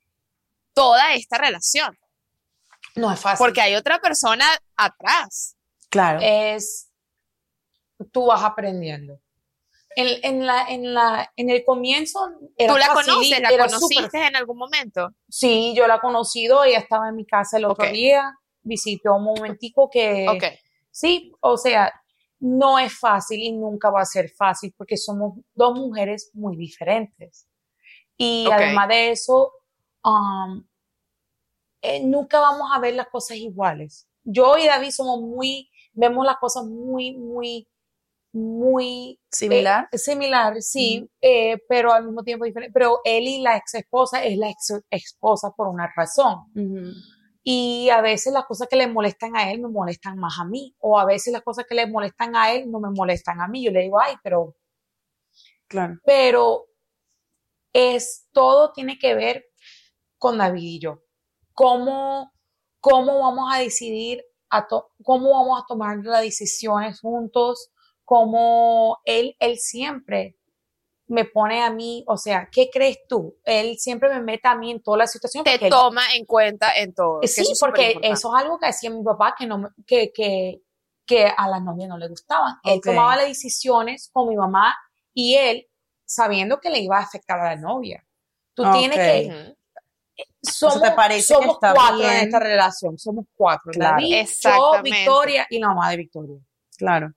[0.78, 1.98] toda esta relación?
[2.96, 3.44] No es fácil.
[3.44, 5.56] Porque hay otra persona atrás.
[5.90, 6.20] Claro.
[6.22, 6.92] es
[8.12, 9.20] tú vas aprendiendo.
[9.96, 13.40] En, en la, en, la, en el comienzo era ¿Tú la conoces?
[13.40, 15.10] ¿La conociste en algún momento?
[15.28, 19.24] Sí, yo la he conocido, ella estaba en mi casa el otro día, visitó un
[19.24, 20.44] momentico que Ok.
[20.92, 21.92] sí, o sea,
[22.40, 27.48] no es fácil y nunca va a ser fácil porque somos dos mujeres muy diferentes.
[28.16, 29.52] Y además de eso,
[30.08, 30.68] um,
[31.82, 34.08] eh, nunca vamos a ver las cosas iguales.
[34.24, 37.68] Yo y David somos muy, vemos las cosas muy, muy,
[38.34, 39.88] muy Similar.
[39.92, 42.74] eh, similar, sí, eh, pero al mismo tiempo diferente.
[42.74, 46.44] Pero él y la ex esposa es la ex esposa por una razón.
[47.44, 50.76] Y a veces las cosas que le molestan a él me molestan más a mí.
[50.80, 53.64] O a veces las cosas que le molestan a él no me molestan a mí.
[53.64, 54.56] Yo le digo, ay, pero,
[55.70, 55.98] Claro.
[56.04, 56.66] pero
[57.74, 59.46] es, todo tiene que ver
[60.18, 61.02] con David y yo.
[61.54, 62.32] ¿Cómo,
[62.80, 67.70] cómo vamos a decidir, a to- cómo vamos a tomar las decisiones juntos?
[68.06, 70.38] Cómo él, él siempre
[71.08, 73.38] me pone a mí, o sea, ¿qué crees tú?
[73.46, 75.44] Él siempre me mete a mí en toda la situación.
[75.44, 77.20] Te él- toma en cuenta en todo.
[77.24, 80.12] Sí, eso es porque eso es algo que hacía mi papá que, no, me- que,
[80.14, 80.62] que,
[81.06, 82.56] que a las novias no le gustaban.
[82.64, 84.76] Él tomaba las decisiones con mi mamá
[85.14, 85.68] y él
[86.06, 88.06] sabiendo que le iba a afectar a la novia.
[88.54, 89.57] Tú tienes que...
[90.42, 92.12] Somos, te parece que somos está cuatro bien?
[92.12, 93.72] en esta relación, somos cuatro.
[93.72, 93.98] Claro.
[93.98, 94.82] David, yo.
[94.84, 96.38] Victoria y la mamá de Victoria.
[96.78, 97.14] Claro.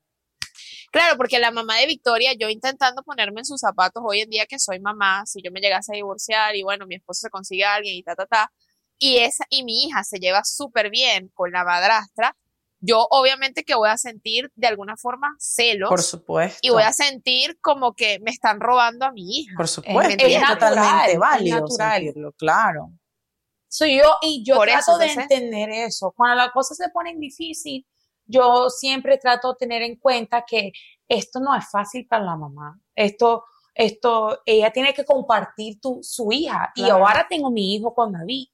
[0.93, 4.47] Claro, porque la mamá de Victoria, yo intentando ponerme en sus zapatos hoy en día
[4.47, 7.65] que soy mamá, si yo me llegase a divorciar y bueno, mi esposo se consigue
[7.65, 8.53] a alguien y ta, ta, ta,
[8.99, 12.37] y esa, y mi hija se lleva súper bien con la madrastra,
[12.81, 16.59] yo obviamente que voy a sentir de alguna forma celos Por supuesto.
[16.63, 19.55] y voy a sentir como que me están robando a mi hija.
[19.57, 20.15] Por supuesto.
[20.27, 22.01] es Es, natural, totalmente es válido natural.
[22.03, 22.91] sentirlo, claro.
[23.69, 26.13] Soy yo y yo Por trato eso, de entonces- entender eso.
[26.17, 27.87] Cuando las cosas se ponen difícil,
[28.27, 30.73] yo siempre trato de tener en cuenta que
[31.09, 32.81] esto no es fácil para la mamá.
[32.95, 36.73] Esto, esto, ella tiene que compartir tu, su hija.
[36.75, 38.47] Y ahora tengo mi hijo con David.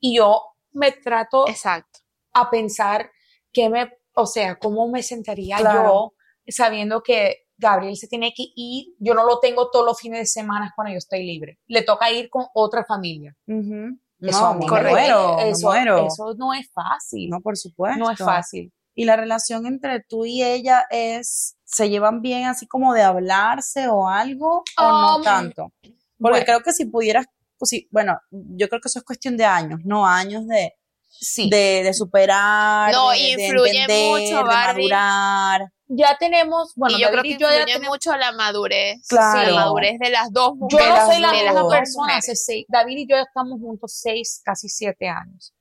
[0.00, 0.40] Y yo
[0.72, 2.00] me trato Exacto.
[2.32, 3.10] a pensar
[3.54, 5.84] que me, o sea, cómo me sentaría Claro.
[5.84, 6.12] yo
[6.48, 8.94] sabiendo que Gabriel se tiene que ir.
[8.98, 11.58] Yo no lo tengo todos los fines de semana cuando yo estoy libre.
[11.68, 13.34] Le toca ir con otra familia.
[13.46, 14.90] Eso No, correcto.
[14.90, 16.06] muero, eso, muero.
[16.06, 17.30] eso no es fácil.
[17.30, 17.98] No, por supuesto.
[17.98, 18.72] No es fácil.
[18.96, 23.88] Y la relación entre tú y ella es, ¿se llevan bien así como de hablarse
[23.88, 24.62] o algo?
[24.78, 25.72] ¿O no Um, tanto?
[25.82, 26.44] Porque bueno.
[26.44, 27.26] creo que si pudieras,
[27.58, 30.06] pues sí, bueno, yo creo que eso es cuestión de años, ¿no?
[30.06, 30.74] Años de,
[31.20, 31.48] Sí.
[31.48, 34.82] de, de superar, No, de, de influye entender, mucho, de Barbie.
[34.90, 35.72] madurar.
[35.88, 39.06] ya tenemos, bueno, y yo creo que y yo ya influye mucho la madurez.
[39.08, 39.50] Claro.
[39.52, 40.88] La madurez de las dos yo mujeres.
[40.88, 42.24] no las soy la de misma dos persona mujeres.
[42.24, 45.54] hace seis, David y yo ya estamos juntos seis, casi siete años.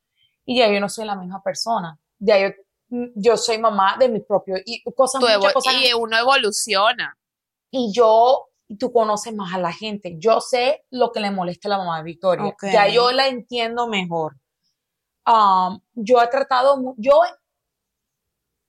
[0.46, 1.98] Y ya yo no soy la misma persona.
[2.20, 2.48] Ya yo,
[3.16, 5.74] yo soy mamá de mi propio, y cosas, muchas evo- cosas.
[5.76, 7.18] y uno evoluciona.
[7.72, 10.16] y yo, tú conoces más a la gente.
[10.20, 12.56] Yo sé lo que le molesta a la mamá de Victoria.
[12.72, 14.36] Ya yo la entiendo mejor.
[15.26, 17.22] Um, yo he tratado, yo,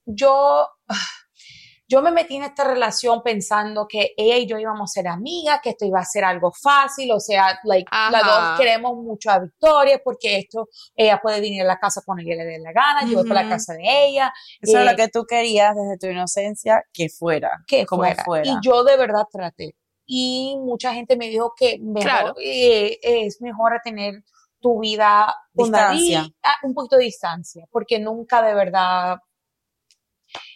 [0.06, 0.68] yo,
[1.88, 5.60] yo me metí en esta relación pensando que ella y yo íbamos a ser amigas,
[5.62, 9.38] que esto iba a ser algo fácil, o sea, like, las dos queremos mucho a
[9.40, 13.04] Victoria porque esto, ella puede venir a la casa cuando ella le dé la gana,
[13.08, 15.98] yo voy para la casa de ella, Eso es Eh, lo que tú querías desde
[15.98, 17.62] tu inocencia que fuera.
[17.66, 18.24] que como fuera.
[18.24, 18.46] fuera.
[18.50, 19.76] Y yo de verdad traté.
[20.06, 22.34] Y mucha gente me dijo que mejor, Claro.
[22.38, 24.22] eh, es mejor a tener
[24.64, 26.20] tu vida Distancia.
[26.20, 29.18] David, a un poquito de distancia, porque nunca de verdad.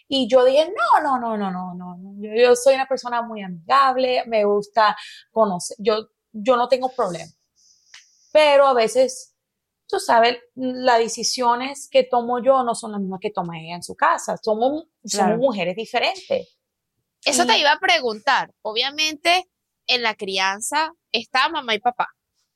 [0.07, 1.95] Y yo dije, no, no, no, no, no, no.
[1.95, 2.13] no.
[2.17, 4.97] Yo, yo soy una persona muy amigable, me gusta
[5.29, 7.31] conocer, yo, yo no tengo problema.
[8.33, 9.35] Pero a veces,
[9.87, 13.83] tú sabes, las decisiones que tomo yo no son las mismas que toma ella en
[13.83, 14.37] su casa.
[14.41, 15.33] Somos, Claro.
[15.35, 16.57] somos mujeres diferentes.
[17.23, 18.51] Eso te iba a preguntar.
[18.63, 19.45] Obviamente,
[19.85, 22.07] en la crianza está mamá y papá.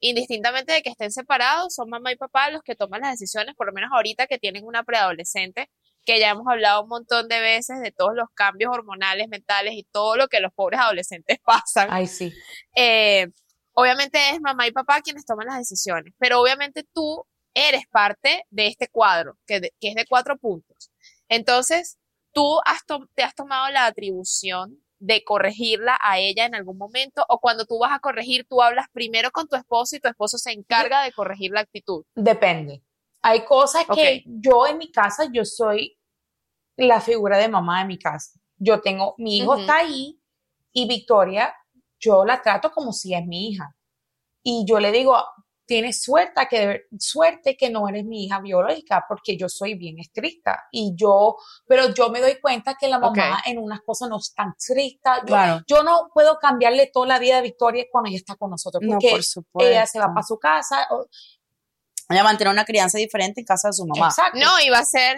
[0.05, 3.67] Indistintamente de que estén separados, son mamá y papá los que toman las decisiones, por
[3.67, 5.69] lo menos ahorita que tienen una preadolescente,
[6.05, 9.85] que ya hemos hablado un montón de veces de todos los cambios hormonales, mentales y
[9.89, 11.87] todo lo que los pobres adolescentes pasan.
[11.89, 12.33] Ay, sí.
[12.75, 13.27] Eh,
[13.71, 18.67] obviamente es mamá y papá quienes toman las decisiones, pero obviamente tú eres parte de
[18.67, 20.91] este cuadro, que, de- que es de cuatro puntos.
[21.29, 21.97] Entonces,
[22.33, 22.81] tú has
[23.15, 27.25] te has tomado la atribución de corregirla a ella en algún momento?
[27.27, 30.37] ¿O cuando tú vas a corregir, tú hablas primero con tu esposo y tu esposo
[30.37, 32.05] se encarga de corregir la actitud?
[32.15, 32.81] Depende.
[33.21, 35.97] Hay cosas que yo en mi casa, yo soy
[36.77, 38.39] la figura de mamá de mi casa.
[38.57, 40.21] Yo tengo, mi hijo está ahí
[40.71, 41.53] y Victoria,
[41.99, 43.75] yo la trato como si es mi hija.
[44.41, 45.17] Y yo le digo,
[45.65, 50.65] tienes suerte que, suerte que no eres mi hija biológica porque yo soy bien estricta.
[50.71, 54.33] Y yo, pero yo me doy cuenta que la mamá en unas cosas no es
[54.33, 55.19] tan estricta.
[55.21, 55.61] Yo, Claro.
[55.67, 58.93] yo no puedo cambiarle toda la vida a Victoria cuando ella está con nosotros No,
[58.93, 59.69] porque por supuesto.
[59.71, 60.87] ella se va para su casa.
[60.91, 61.07] o-
[62.09, 64.07] Ella mantiene una crianza diferente en casa de su mamá.
[64.09, 64.37] Exacto.
[64.39, 65.17] No, y va a ser,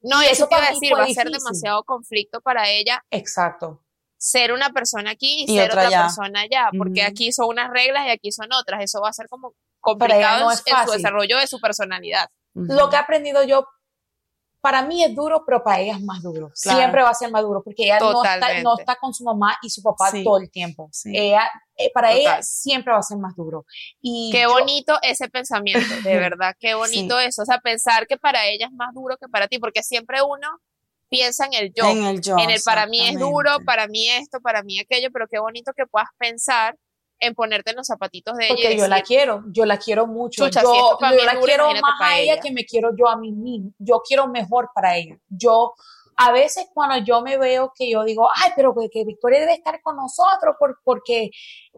[0.00, 3.82] no, Y eso te iba a decir, va a ser demasiado conflicto para ella Exacto.
[4.16, 8.06] ser una persona aquí y, Y ser otra persona allá, porque aquí son unas reglas
[8.06, 8.82] y aquí son otras.
[8.82, 9.52] Eso va a ser como
[9.96, 12.28] Para ella complicado no en- es en su desarrollo de su personalidad.
[12.54, 12.72] Ujú.
[12.74, 13.66] Lo que he aprendido yo,
[14.60, 16.50] para mí es duro, pero para ella es más duro.
[16.60, 16.78] Claro.
[16.78, 19.56] Siempre va a ser más duro porque ella no está, no está con su mamá
[19.62, 20.24] y su papá Sí.
[20.24, 20.88] todo el tiempo.
[20.92, 21.12] Sí.
[21.14, 22.20] Ella, eh, para Total.
[22.20, 23.64] ella siempre va a ser más duro.
[24.00, 27.42] Y Qué yo- bonito ese pensamiento, de verdad, qué bonito eso.
[27.42, 30.48] O sea, pensar que para ella es más duro que para ti, porque siempre uno
[31.08, 32.36] piensa en el yo, En el yo.
[32.36, 35.72] en el para mí es duro, para mí esto, para mí aquello, pero qué bonito
[35.76, 36.76] que puedas pensar
[37.18, 38.54] en ponerte en los zapatitos de ella.
[38.54, 40.44] Porque y yo la quiero, yo la quiero mucho.
[40.46, 42.42] Chucha, yo si la quiero más a ella ella.
[42.42, 43.70] que me quiero yo a mí misma.
[43.78, 45.18] Yo quiero mejor para ella.
[45.28, 45.74] Yo,
[46.16, 49.54] a veces cuando yo me veo que yo digo, ay, pero que, que Victoria debe
[49.54, 51.30] estar con nosotros por- porque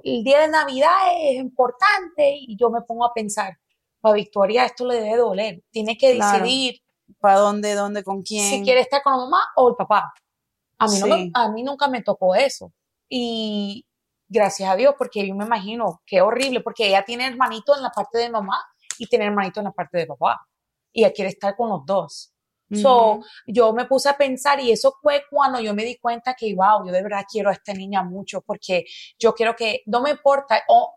[0.02, 3.56] el día de Navidad es importante y yo me pongo a pensar,
[4.02, 5.62] a Victoria esto le debe doler.
[5.70, 6.44] Tiene que Claro.
[6.44, 6.80] decidir
[7.20, 8.44] ¿Para dónde, dónde, con quién?
[8.50, 10.12] si quiere estar con la mamá o el papá.
[10.78, 11.30] A mí, no me- Sí.
[11.34, 12.72] a mí nunca me tocó eso.
[13.08, 13.84] Y
[14.28, 17.90] gracias a Dios, porque yo me imagino qué horrible, porque ella tiene hermanito en la
[17.90, 18.62] parte de mamá
[18.98, 20.40] y tiene hermanito en la parte de papá.
[20.92, 22.32] Y ella quiere estar con los dos.
[22.70, 26.54] So, yo me puse a pensar y eso fue cuando yo me di cuenta que,
[26.54, 28.84] wow, yo de verdad quiero a esta niña mucho porque
[29.18, 30.96] yo quiero que, no me importa, o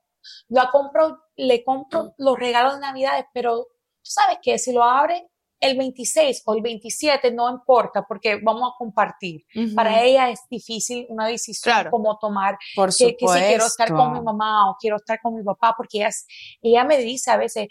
[0.50, 3.68] la compro, le compro los regalos de Navidades, pero
[4.02, 5.31] tú sabes que si lo abre
[5.62, 9.46] el 26 o el 27, no importa porque vamos a compartir.
[9.76, 11.92] Para ella es difícil una decisión Claro.
[11.92, 13.18] como tomar Por que, supuesto.
[13.34, 16.08] que si quiero estar con mi mamá o quiero estar con mi papá, porque ella,
[16.10, 16.26] es-
[16.62, 17.68] ella me dice a veces,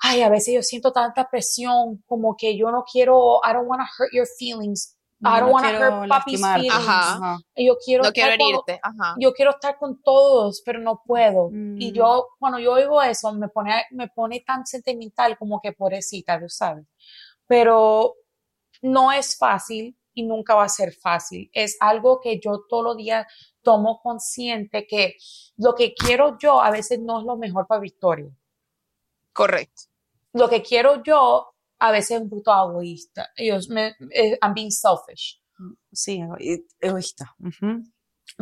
[0.00, 3.82] ay, a veces yo siento tanta presión, como que yo no quiero, I don't want
[3.82, 7.38] to hurt your feelings, I don't No want to hurt papi's feelings, Ajá.
[7.56, 8.80] yo quiero no estar quiero con- herirte.
[8.82, 9.14] Ajá.
[9.18, 11.48] yo quiero estar con todos, pero no puedo.
[11.50, 11.94] Y Mm.
[11.94, 16.48] yo, cuando yo oigo eso, me pone, me pone tan sentimental como que pobrecita, tú
[16.48, 16.84] sabes.
[17.46, 18.14] Pero
[18.82, 21.50] no es fácil y nunca va a ser fácil.
[21.52, 23.26] Es algo que yo todos los días
[23.62, 25.16] tomo consciente que
[25.56, 28.30] lo que quiero yo a veces no es lo mejor para Victoria.
[29.32, 29.82] Correcto.
[30.32, 33.30] Lo que quiero yo a veces es un poquito egoísta.
[33.36, 35.40] Yo me, eh, I'm being selfish.
[35.92, 36.36] Sí, ego-
[36.80, 37.34] egoísta.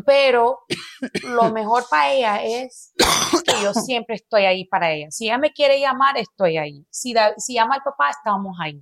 [0.06, 0.60] Pero
[1.24, 2.92] lo mejor para ella es
[3.44, 5.10] que yo siempre estoy ahí para ella.
[5.10, 6.86] Si ella me quiere llamar, estoy ahí.
[6.90, 8.80] Si, da- si llama al papá, estamos ahí.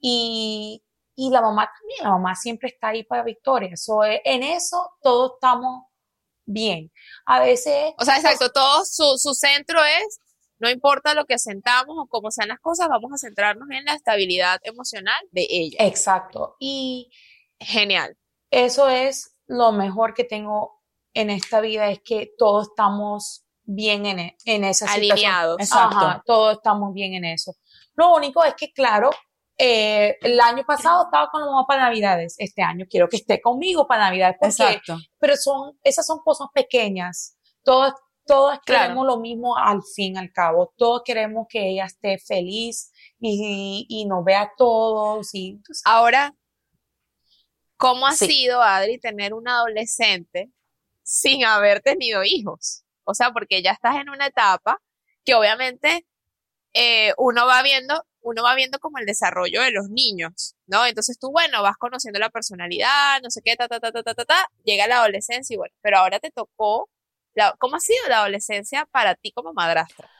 [0.00, 0.82] Y,
[1.16, 3.76] y la mamá también, la mamá siempre está ahí para Victoria.
[3.76, 5.84] So, eh, en eso todos estamos
[6.44, 6.90] bien.
[7.26, 10.18] A veces, O sea, exacto, todo su, su centro es,
[10.58, 13.94] no importa lo que sentamos o cómo sean las cosas, vamos a centrarnos en la
[13.94, 15.78] estabilidad emocional de ella.
[15.80, 16.56] exacto.
[16.58, 17.10] Y
[17.60, 18.16] Genial.
[18.50, 20.82] eso es lo mejor que tengo
[21.14, 25.12] en esta vida, es que todos estamos bien en, e- en esa situación.
[25.12, 25.60] Alineados.
[25.60, 25.96] Exacto.
[25.98, 27.52] Ajá, todos estamos bien en eso.
[27.94, 29.10] Lo único es que, claro,
[29.56, 32.34] eh, el año pasado estaba con la mamá para Navidades.
[32.38, 34.36] Este año quiero que esté conmigo para Navidades.
[34.40, 34.96] Porque, Exacto.
[35.20, 37.38] Pero son, esas son cosas pequeñas.
[37.62, 37.92] Todos,
[38.26, 38.82] todos Claro.
[38.82, 40.72] queremos lo mismo al fin y al cabo.
[40.76, 45.32] Todos queremos que ella esté feliz y, y nos vea a todos.
[45.34, 45.60] Y.
[45.84, 46.34] Ahora,
[47.84, 48.26] ¿cómo ha Sí.
[48.26, 50.50] sido, Adri, tener un adolescente
[51.02, 52.84] sin haber tenido hijos?
[53.04, 54.80] O sea, porque ya estás en una etapa
[55.24, 56.06] que obviamente
[56.74, 60.86] eh, uno va viendo, uno va viendo como el desarrollo de los niños, ¿no?
[60.86, 64.14] Entonces tú, bueno, vas conociendo la personalidad, no sé qué, ta, ta, ta, ta, ta,
[64.14, 66.90] ta, ta, llega la adolescencia y bueno, pero ahora te tocó,
[67.34, 70.10] la, ¿cómo ha sido la adolescencia para ti como madrastra?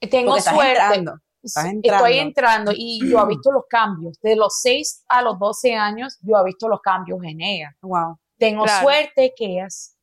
[0.00, 0.70] Tengo suerte.
[0.70, 1.18] entrando.
[1.42, 2.06] Estás Sí, entrando.
[2.06, 4.18] Estoy entrando y yo he visto los cambios.
[4.20, 7.76] De los 6 a los 12 años, yo he visto los cambios en ella.
[7.82, 8.18] Wow.
[8.38, 8.82] Tengo Claro.
[8.82, 9.96] suerte que ella es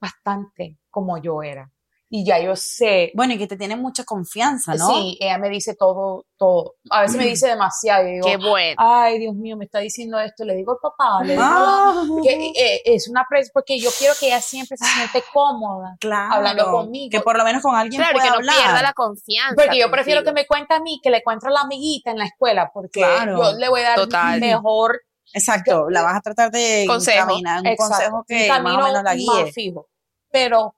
[0.00, 1.70] bastante como yo era.
[2.16, 3.10] Y ya yo sé.
[3.16, 4.86] Bueno, y que te tiene mucha confianza, ¿no?
[4.86, 6.76] Sí, ella me dice todo, todo.
[6.90, 8.06] A veces me dice demasiado.
[8.06, 8.76] Y digo, Qué bueno.
[8.78, 10.44] ay, Dios mío, me está diciendo esto.
[10.44, 14.14] Le digo al papá, le digo Ah, que eh, es una presión, porque yo quiero
[14.20, 15.96] que ella siempre se siente cómoda.
[15.98, 16.34] claro.
[16.34, 17.10] hablando conmigo.
[17.10, 18.56] Que por lo menos con alguien Claro, pueda que no hablar.
[18.62, 19.54] pierda la confianza.
[19.56, 20.42] Porque yo prefiero que contigo.
[20.42, 23.38] me cuente a mí que le cuente a la amiguita en la escuela, porque Claro,
[23.52, 24.38] yo le voy a dar total.
[24.38, 25.00] mejor
[25.32, 27.24] Exacto, la vas a tratar de Consejo.
[27.24, 29.52] encaminar, un Exacto, consejo un que más o camino menos la más guíe.
[29.52, 29.88] fijo.
[30.30, 30.76] Pero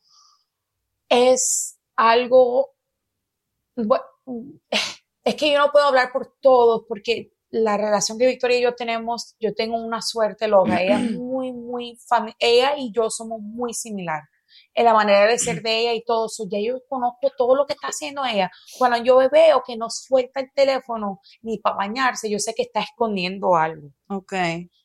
[1.09, 2.74] es algo,
[5.24, 8.74] es que yo no puedo hablar por todos porque la relación que Victoria y yo
[8.74, 10.82] tenemos, yo tengo una suerte loca.
[10.82, 11.98] Ella es muy, muy
[12.38, 14.22] ella y yo somos muy similar
[14.74, 16.44] en la manera de ser de ella y todo eso.
[16.50, 18.50] Ya yo conozco todo lo que está haciendo ella.
[18.78, 22.80] Cuando yo veo que no suelta el teléfono ni para bañarse, yo sé que está
[22.80, 24.32] escondiendo algo Ok.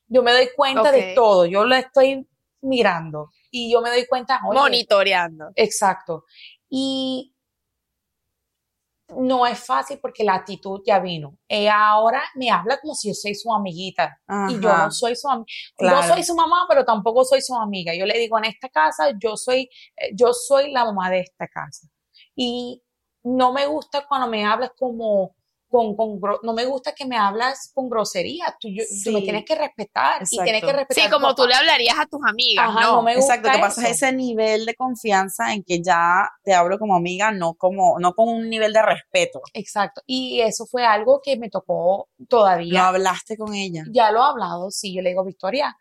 [0.07, 2.27] yo me doy cuenta de todo, yo la estoy
[2.61, 5.51] mirando y yo me doy cuenta, oye, Monitoreando.
[5.55, 6.25] exacto.
[6.69, 7.35] Y
[9.17, 11.37] no es fácil porque la actitud ya vino.
[11.47, 14.17] Ella ahora me habla como si yo soy su amiguita
[14.49, 15.45] y yo no soy su amiga.
[15.75, 15.97] Claro.
[16.07, 17.93] No soy su mamá, pero tampoco soy su amiga.
[17.93, 21.47] Yo le digo, en esta casa yo soy, eh, yo soy la mamá de esta
[21.47, 21.87] casa.
[22.35, 22.81] Y
[23.23, 25.35] no me gusta cuando me hablas como,
[25.71, 28.55] con, con no me gusta que me hablas con grosería.
[28.59, 30.77] Tú, yo- tú me tienes que respetar y tienes que Exacto.
[30.77, 31.03] respetar.
[31.05, 32.95] Sí, como tú le hablarías a tus amigas, Ajá, ¿no?
[32.97, 36.77] no me gusta Exacto, que pasas ese nivel de confianza en que ya te hablo
[36.77, 39.41] como amiga, no como, no con un nivel de respeto.
[39.53, 40.01] Exacto.
[40.05, 42.87] Y eso fue algo que me tocó Lo todavía.
[42.87, 43.83] hablaste con ella.
[43.91, 45.75] ya lo he hablado, sí, yo le digo, Victoria,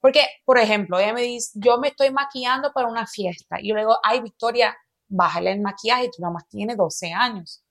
[0.00, 3.74] porque, por ejemplo, ella me dice, yo me estoy maquillando para una fiesta, y yo
[3.74, 4.76] le digo, ay, Victoria,
[5.08, 7.63] bájale el maquillaje, tú nada más tienes 12 años.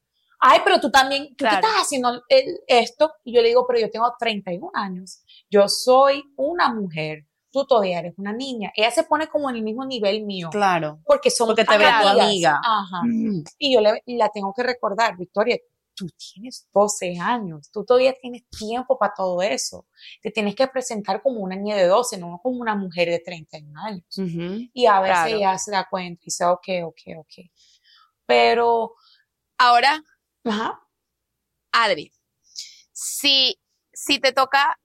[0.46, 1.62] Ay, pero tú también, ¿tú Claro.
[1.62, 3.14] qué estás haciendo el- esto?
[3.24, 8.00] Y yo le digo, pero yo tengo 31 años, yo soy una mujer, tú todavía
[8.00, 8.72] eres una niña.
[8.76, 11.00] Ella se pone como en el mismo nivel mío, Claro.
[11.06, 12.26] porque somos Porque te ve tu amigas.
[12.28, 12.62] amiga.
[12.64, 13.02] Ajá.
[13.06, 13.44] Mm.
[13.58, 15.58] Y yo le, la tengo que recordar, Victoria,
[15.96, 19.86] tú tienes 12 años, tú todavía tienes tiempo para todo eso.
[20.24, 23.78] Te tienes que presentar como una niña de 12, no como una mujer de 31
[23.78, 24.04] años.
[24.18, 24.68] Ujú.
[24.74, 25.36] Y a veces Claro.
[25.38, 27.34] ella se da cuenta y dice, ok, ok, ok.
[28.26, 28.94] Pero,
[29.60, 30.04] Ahora,
[30.44, 30.80] ajá,
[31.72, 32.12] Adri,
[32.92, 33.60] si,
[33.92, 34.80] si te toca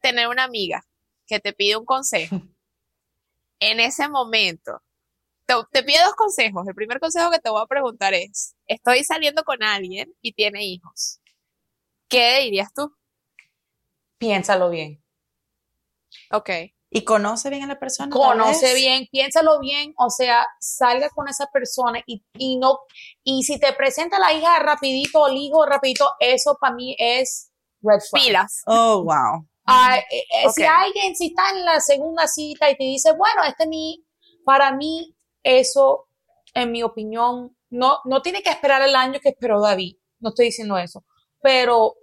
[0.00, 0.84] tener una amiga
[1.26, 2.36] que te pide un consejo,
[3.60, 4.82] en ese momento,
[5.46, 6.66] te, te pide dos consejos.
[6.66, 10.64] El primer consejo que te voy a preguntar es, estoy saliendo con alguien y tiene
[10.64, 11.20] hijos.
[12.08, 12.94] ¿Qué dirías tú?
[14.22, 15.02] piénsalo bien.
[16.30, 16.50] Ok.
[16.94, 18.10] ¿Y conoce bien a la persona?
[18.10, 22.80] Conoce bien, piénsalo bien, o sea, salga con esa persona y, y no,
[23.24, 27.50] y si te presenta la hija rapidito o el hijo rapidito, eso para mí es
[27.80, 28.22] red flag.
[28.22, 28.62] Pilas.
[28.66, 29.48] Oh, wow.
[29.66, 33.62] Eh, eh, Si alguien, si está en la segunda cita y te dice, bueno, este
[33.62, 34.04] es mi,
[34.44, 36.08] para mí, eso,
[36.52, 40.46] en mi opinión, no, no tiene que esperar el año que esperó David, no estoy
[40.46, 41.06] diciendo eso,
[41.40, 41.94] pero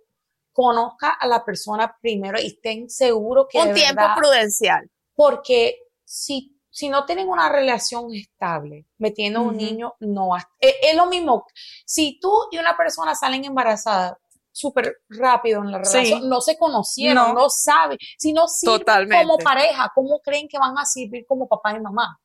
[0.61, 4.89] conozca a la persona primero y estén seguros que Un de tiempo verdad- prudencial.
[5.15, 10.95] porque si, si no tienen una relación estable, metiendo a un niño, no es, es
[10.95, 11.45] lo mismo.
[11.85, 14.13] Si tú y una persona salen embarazadas
[14.51, 15.93] súper rápido en la Sí.
[15.97, 17.33] relación, no se conocieron, No.
[17.33, 19.23] no, saben, si no sirven Totalmente.
[19.25, 22.19] como pareja, ¿cómo creen que van a servir como papá y mamá?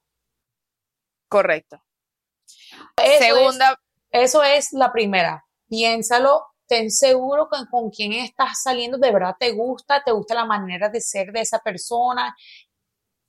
[1.28, 1.80] Correcto.
[2.96, 3.78] Eso Segunda,
[4.10, 5.44] es, eso es la primera.
[5.68, 6.44] Piénsalo,
[6.74, 10.88] ten seguro que con quién estás saliendo de verdad te gusta, te gusta la manera
[10.88, 12.34] de ser de esa persona.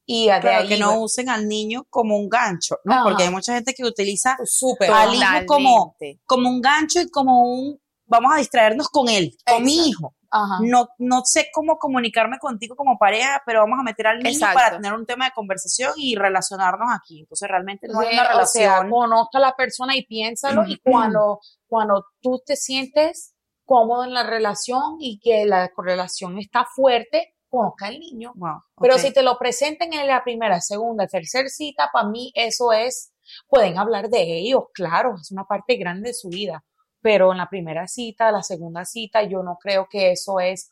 [0.08, 2.94] Y de Claro, ahí que no usen al niño como un gancho, ¿no?
[2.94, 3.04] Ajá.
[3.04, 4.90] Porque hay mucha gente que utiliza súper.
[4.92, 9.64] al hijo como, como un gancho y como un, vamos a distraernos con él, con
[9.64, 10.16] mi hijo.
[10.32, 10.58] Ajá.
[10.62, 14.60] No, no sé cómo comunicarme contigo como pareja, pero vamos a meter al niño Exacto.
[14.60, 17.22] para tener un tema de conversación y relacionarnos aquí.
[17.22, 18.90] Entonces realmente no es una o sea, relación.
[18.90, 23.35] conozca a la persona y piénsalo y cuando, cuando tú te sientes
[23.66, 28.32] cómodo en la relación y que la relación está fuerte, conozca al niño.
[28.36, 32.72] Wow, Pero si te lo presenten en la primera, segunda, tercera cita, para mí eso
[32.72, 33.14] es,
[33.48, 36.64] pueden hablar de ellos, claro, es una parte grande de su vida,
[37.02, 40.70] pero en la primera cita, la segunda cita, yo no creo que eso es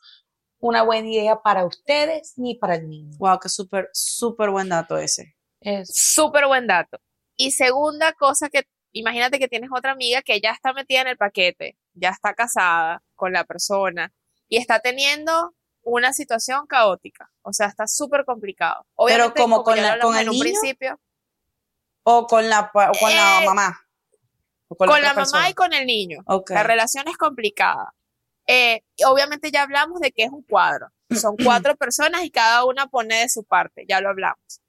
[0.60, 3.18] una buena idea para ustedes ni para el niño.
[3.18, 5.36] Wow, qué súper, súper buen dato ese.
[5.60, 7.00] Es, Súper buen dato.
[7.36, 11.18] Y segunda cosa que, imagínate que tienes otra amiga que ya está metida en el
[11.18, 14.12] paquete, ya está casada con la persona
[14.48, 17.32] y está teniendo una situación caótica.
[17.42, 18.86] O sea, está súper complicado.
[18.96, 21.00] Obviamente, como con la- con el en un niño, principio,
[22.04, 23.80] O con la, o con la Eh, mamá.
[24.68, 26.20] O con la mamá y con el niño.
[26.50, 27.94] La relación es complicada.
[28.48, 30.88] Eh, obviamente ya hablamos de que es un cuadro.
[31.30, 34.62] Son cuatro personas y cada una pone de su parte, ya lo hablamos.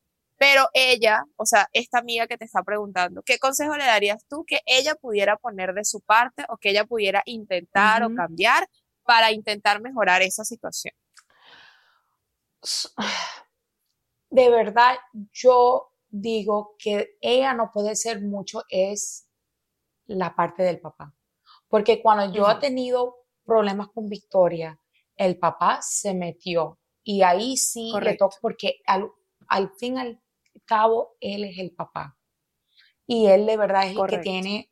[0.44, 4.44] Pero ella, o sea, esta amiga que te está preguntando, ¿qué consejo le darías tú
[4.46, 8.12] que ella pudiera poner de su parte o que ella pudiera intentar Ujú.
[8.12, 8.68] o cambiar
[9.04, 10.92] para intentar mejorar esa situación?
[14.28, 14.96] de verdad,
[15.32, 19.26] yo digo que ella no puede ser mucho, es
[20.04, 21.14] la parte del papá.
[21.68, 22.60] Porque cuando yo he Ujú.
[22.60, 23.16] tenido
[23.46, 24.78] problemas con Victoria,
[25.16, 29.10] el papá se metió Y ahí sí le porque al,
[29.48, 30.20] al fin al
[30.66, 32.16] cabo, él es el papá.
[33.06, 34.70] Y él de verdad es el que tiene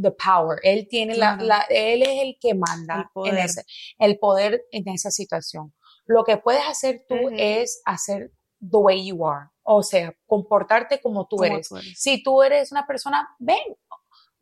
[0.00, 0.58] the power.
[0.62, 1.44] Él tiene la, Claro.
[1.46, 3.38] la- él es el que manda El en poder.
[3.44, 3.64] ese,
[3.98, 5.74] el poder en esa situación.
[6.06, 9.48] Lo que puedes hacer tú es hacer the way you are.
[9.62, 11.68] O sea, comportarte como tú Como eres.
[11.68, 11.98] tú eres.
[12.00, 13.58] Si tú eres una persona, ven,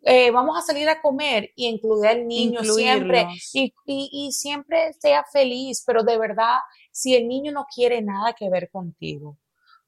[0.05, 5.25] eh, vamos a salir a comer y incluir al niño siempre y, y siempre sea
[5.33, 6.59] feliz, pero de verdad,
[6.91, 9.39] si el niño no quiere nada que ver contigo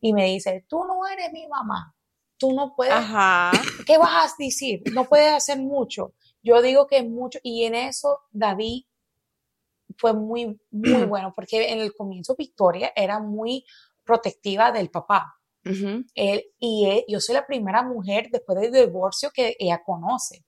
[0.06, 1.94] y me dice, tú no eres mi mamá,
[2.36, 3.52] tú no puedes, Ajá.
[3.86, 4.82] ¿qué vas a decir?
[4.92, 6.12] No puedes hacer mucho.
[6.42, 8.84] Yo digo que mucho, y en eso David
[9.96, 13.64] fue muy, muy bueno, porque en el comienzo Victoria era muy
[14.04, 15.34] protectiva del papá.
[16.14, 20.44] Él, y él- yo soy la primera mujer después del divorcio que ella conoce.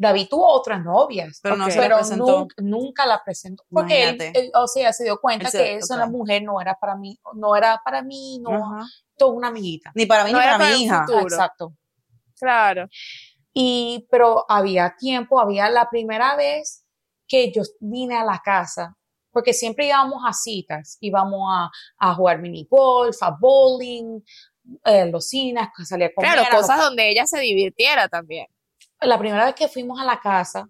[0.00, 2.38] David tuvo otras novias, Pero no se la pero presentó.
[2.38, 3.64] nunca, nunca la presentó.
[3.68, 6.10] Porque él, o sea, se dio cuenta se- que esa ok.
[6.10, 8.78] mujer no era para mí, no era para mí, no,
[9.16, 9.92] toda una amiguita.
[9.94, 11.04] Ni para mí No ni para para mi hija.
[11.20, 11.74] Exacto.
[12.38, 12.88] Claro.
[13.52, 16.86] Y, pero había tiempo, había la primera vez
[17.28, 18.96] que yo vine a la casa,
[19.30, 24.20] porque siempre íbamos a citas, íbamos a, a jugar mini golf, a bowling,
[24.84, 26.32] eh, los cines, a salir a comer.
[26.32, 28.46] Claro, cosas donde ella se divirtiera también.
[29.00, 30.68] La primera vez que fuimos a la casa,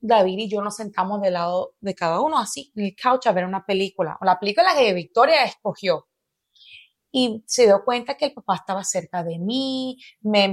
[0.00, 3.32] David y yo nos sentamos del lado de cada uno así, en el couch a
[3.32, 6.06] ver una película, o la película que Victoria escogió.
[7.10, 10.52] Y se dio cuenta que el papá estaba cerca de mí, me,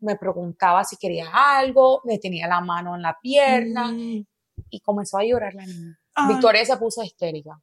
[0.00, 4.24] me preguntaba si quería algo, me tenía la mano en la pierna Mm.
[4.70, 5.98] y comenzó a llorar la niña.
[6.14, 6.34] Ay.
[6.34, 7.58] Victoria se puso histérica.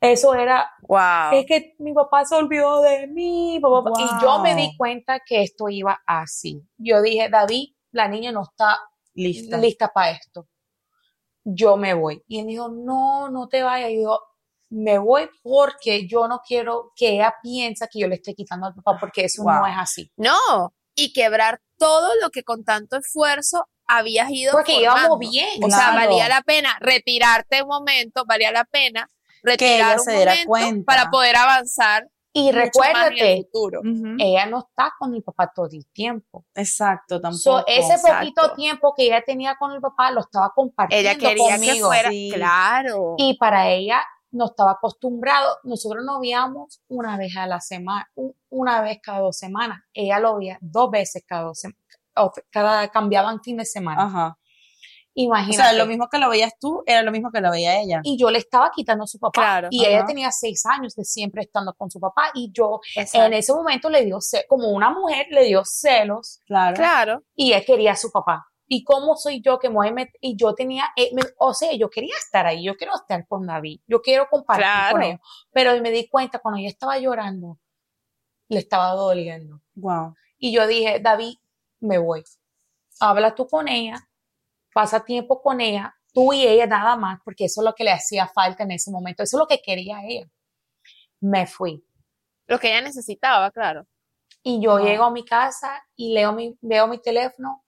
[0.00, 1.32] Eso era Wow.
[1.38, 4.00] es que mi papá se olvidó de mí, papá, papá.
[4.00, 4.76] y yo me di Wow.
[4.78, 6.62] cuenta que esto iba así.
[6.78, 8.78] Yo dije, David, la niña no está
[9.14, 9.58] Lista.
[9.58, 10.46] lista para esto.
[11.44, 12.22] Yo me voy.
[12.28, 13.90] Y él dijo, no, no te vayas.
[13.90, 14.20] Y yo,
[14.70, 18.74] me voy porque yo no quiero que ella piense que yo le estoy quitando al
[18.74, 19.66] papá, porque eso no Wow.
[19.66, 20.12] es así.
[20.16, 24.98] No, y quebrar todo lo que con tanto esfuerzo habías ido Porque formando.
[25.00, 25.64] íbamos bien.
[25.64, 25.96] O sea, Claro.
[26.10, 29.08] valía la pena retirarte un momento, valía la pena
[29.42, 30.84] retirar ella un se diera momento cuenta.
[30.84, 33.80] para poder avanzar Y en el recuérdate, futuro.
[33.80, 34.16] Ujú.
[34.18, 36.44] ella no está con el papá todo el tiempo.
[36.54, 37.40] Exacto, tampoco.
[37.42, 38.18] So, ese Exacto.
[38.18, 41.86] poquito tiempo que ella tenía con el papá lo estaba compartiendo Ella quería que conmigo.
[41.88, 42.30] fuera, sí.
[42.32, 43.14] claro.
[43.18, 44.00] Y para ella
[44.32, 45.56] no estaba acostumbrado.
[45.64, 49.80] Nosotros nos veíamos una vez a la semana, un- una vez cada dos semanas.
[49.92, 51.80] Ella lo veía dos veces cada dos semanas.
[52.50, 54.04] Cada, cambiaban fin de semana.
[54.04, 54.38] Ajá.
[55.16, 55.56] O Imagínate.
[55.56, 58.00] sea, lo mismo que lo veías tú, era lo mismo que lo veía ella.
[58.04, 59.40] y yo le estaba quitando a su papá.
[59.42, 60.06] Claro, y ella ajá.
[60.06, 62.30] tenía seis años de siempre estando con su papá.
[62.34, 63.26] Y yo Exacto.
[63.26, 66.74] en ese momento le dio, como una mujer, le dio celos Claro.
[66.76, 67.22] Claro.
[67.34, 68.46] y él quería a su papá.
[68.72, 71.52] ¿Y cómo soy yo que me voy a met- Y yo tenía, eh, me- o
[71.54, 75.06] sea, yo quería estar ahí, yo quiero estar con David, yo quiero compartir con Claro.
[75.14, 75.18] él.
[75.50, 77.58] Pero me di cuenta cuando ella estaba llorando,
[78.48, 79.60] le estaba doliendo.
[79.74, 80.14] Wow.
[80.38, 81.34] Y yo dije, David,
[81.80, 82.22] me voy.
[83.00, 83.96] Habla tú con ella,
[84.72, 87.92] pasa tiempo con ella, tú y ella nada más, porque eso es lo que le
[87.92, 90.28] hacía falta en ese momento, eso es lo que quería ella.
[91.20, 91.84] Me fui.
[92.46, 93.86] Lo que ella necesitaba, claro.
[94.42, 97.64] Y yo llego a mi casa y leo mi, veo mi teléfono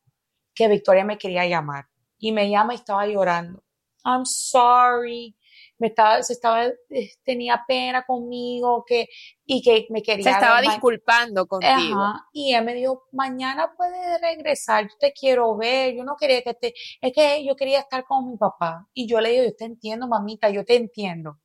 [0.55, 1.87] que Victoria me quería llamar.
[2.19, 3.63] Y me llama y estaba llorando.
[4.05, 5.37] I'm sorry.
[5.79, 9.09] Me estaba, se estaba, eh, tenía pena conmigo que,
[9.45, 10.23] y que me quería.
[10.25, 12.01] Se estaba disculpando contigo.
[12.01, 12.29] Ajá.
[12.33, 16.55] Y ella me dijo, mañana puedes regresar, yo te quiero ver, yo no quería que
[16.55, 18.87] te, es que yo quería estar con mi papá.
[18.95, 21.41] Y yo le digo, yo te entiendo, mamita, yo te entiendo.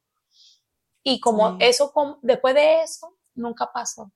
[1.04, 1.58] Y como Sí.
[1.62, 4.12] eso, com- después de eso, nunca pasó.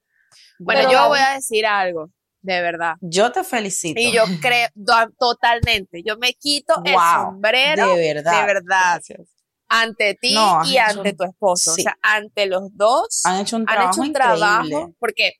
[0.60, 2.10] Bueno, Pero yo voy a decir algo,
[2.42, 2.96] de verdad.
[3.02, 4.00] Yo te felicito.
[4.00, 4.68] Y yo creo
[5.18, 6.04] totalmente.
[6.04, 8.40] Yo me quito el Wow, sombrero de verdad.
[8.42, 9.02] de verdad
[9.74, 11.74] ante ti No, y ante un- tu esposo.
[11.76, 11.82] sí.
[11.82, 15.34] O sea, ante los dos Han hecho un han trabajo hecho un trabajo porque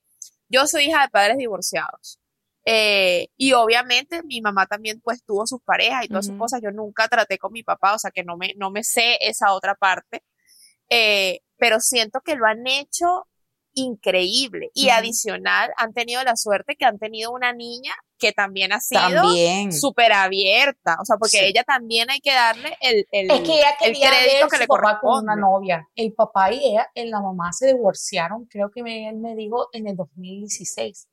[0.48, 2.18] yo soy hija de padres divorciados.
[2.66, 6.40] Eh, y obviamente mi mamá también pues tuvo sus parejas y todas sus Ujú.
[6.44, 6.62] cosas.
[6.64, 9.54] Yo nunca traté con mi papá, o sea que no me, no me sé esa
[9.54, 10.24] otra parte.
[10.90, 13.28] Eh, pero siento que lo han hecho
[13.74, 14.70] increíble.
[14.74, 19.02] Y adicional, han tenido la suerte que han tenido una niña que también ha sido
[19.72, 20.98] súper abierta.
[21.02, 21.46] O sea, porque Sí.
[21.46, 24.68] ella también hay que darle el, el, Es que ella el quería crédito que le
[24.68, 25.42] papá con una corresponde.
[25.42, 25.90] novia.
[25.96, 29.68] El papá y ella, en la mamá se divorciaron, creo que me, él me dijo
[29.74, 31.08] en el 2016.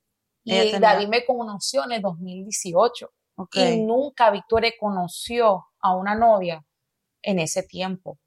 [0.44, 3.10] Y Ella tenía- David me conoció en el 2018.
[3.36, 3.56] Ok.
[3.56, 6.64] Y nunca Victoria conoció a una novia
[7.22, 8.18] en ese tiempo.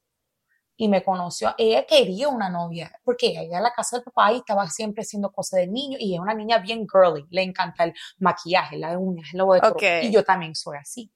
[0.83, 4.31] Y me conoció, ella quería una novia, porque ella iba a la casa del papá
[4.33, 7.83] y estaba siempre haciendo cosas de niño, y es una niña bien girly, le encanta
[7.83, 9.69] el maquillaje, las uñas, lo otro.
[9.73, 9.83] Ok.
[10.01, 11.11] Y yo también soy así.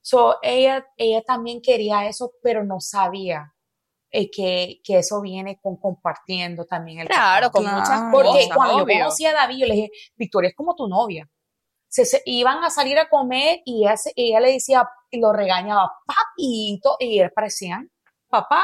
[0.00, 3.52] So, ella, ella también quería eso, pero no sabía
[4.10, 7.80] eh, que, que eso viene con compartiendo también el Claro, con Claro.
[7.80, 8.98] muchas Porque cosas, cuando yo obvio.
[9.00, 11.28] conocí a David, yo le dije, Victoria es como tu novia.
[11.88, 15.92] Se, se- iban a salir a comer y ella, ella le decía, y lo regañaba,
[16.06, 17.90] papito, y ellos parecían
[18.28, 18.62] papá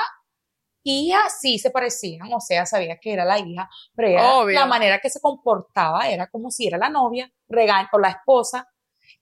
[0.82, 4.20] y hija sí se parecían, o sea, sabía que era la hija, pero ella-
[4.54, 8.68] la manera que se comportaba era como si era la novia, regañ o la esposa,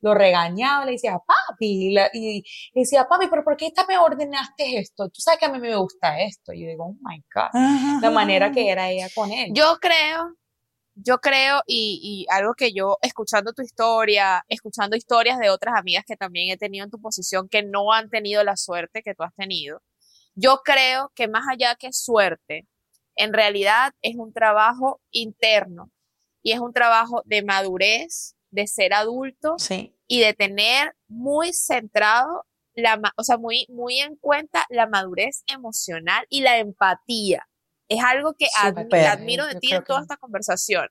[0.01, 2.43] lo regañaba, le decía, papi, y, la- y
[2.75, 5.09] decía, papi, pero ¿por qué esta me ordenaste esto?
[5.11, 6.53] Tú sabes que a mí me gusta esto.
[6.53, 7.51] Y yo digo, oh my God,
[8.01, 9.51] la manera que era ella con él.
[9.55, 10.35] Yo creo,
[10.95, 16.05] yo creo, y, y algo que yo, escuchando tu historia, escuchando historias de otras amigas
[16.05, 19.23] que también he tenido en tu posición, que no han tenido la suerte que tú
[19.23, 19.81] has tenido,
[20.35, 22.67] yo creo que más allá que suerte,
[23.17, 25.91] en realidad es un trabajo interno
[26.43, 32.47] y es un trabajo de madurez, de ser adulto Sí, y de tener muy centrado
[32.75, 37.47] la, o sea, muy, muy en cuenta la madurez emocional y la empatía.
[37.89, 40.89] Es algo que admi- admiro de ti en toda que- esta conversación.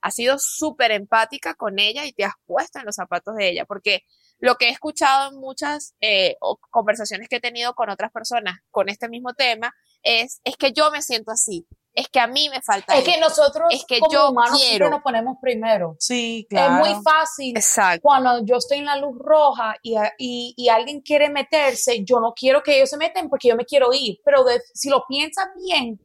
[0.00, 3.66] Has sido súper empática con ella y te has puesto en los zapatos de ella,
[3.66, 4.02] porque
[4.42, 6.36] lo que he escuchado en muchas eh,
[6.70, 9.72] conversaciones que he tenido con otras personas con este mismo tema
[10.02, 13.18] es, es que yo me siento así, es que a mí me falta Es que
[13.20, 14.90] nosotros Es que como yo humanos siempre quiero.
[14.90, 15.94] nos ponemos primero.
[15.98, 16.84] sí, claro.
[16.84, 18.00] Es muy fácil Exacto.
[18.02, 22.32] cuando yo estoy en la luz roja y, y, y alguien quiere meterse, yo no
[22.34, 25.46] quiero que ellos se metan porque yo me quiero ir, pero de- si lo piensas
[25.64, 26.00] bien,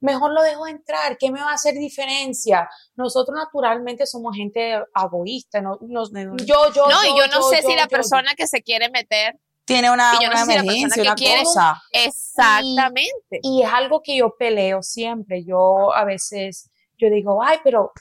[0.00, 2.68] mejor lo dejo entrar, ¿qué me va a hacer diferencia?
[2.96, 7.74] Nosotros naturalmente somos gente egoísta, no, nos- yo, yo, No, y yo no sé si
[7.74, 7.88] la yo, yo.
[7.88, 11.02] persona que se quiere meter Tiene una, Y yo no sé si la persona emergencia,
[11.02, 11.82] que una quiere- cosa.
[11.92, 13.38] exactamente.
[13.42, 15.44] Y es algo que yo peleo siempre.
[15.44, 17.92] Yo a veces, yo digo, ay, pero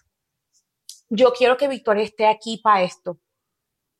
[1.10, 3.20] yo quiero que Victoria esté aquí para esto.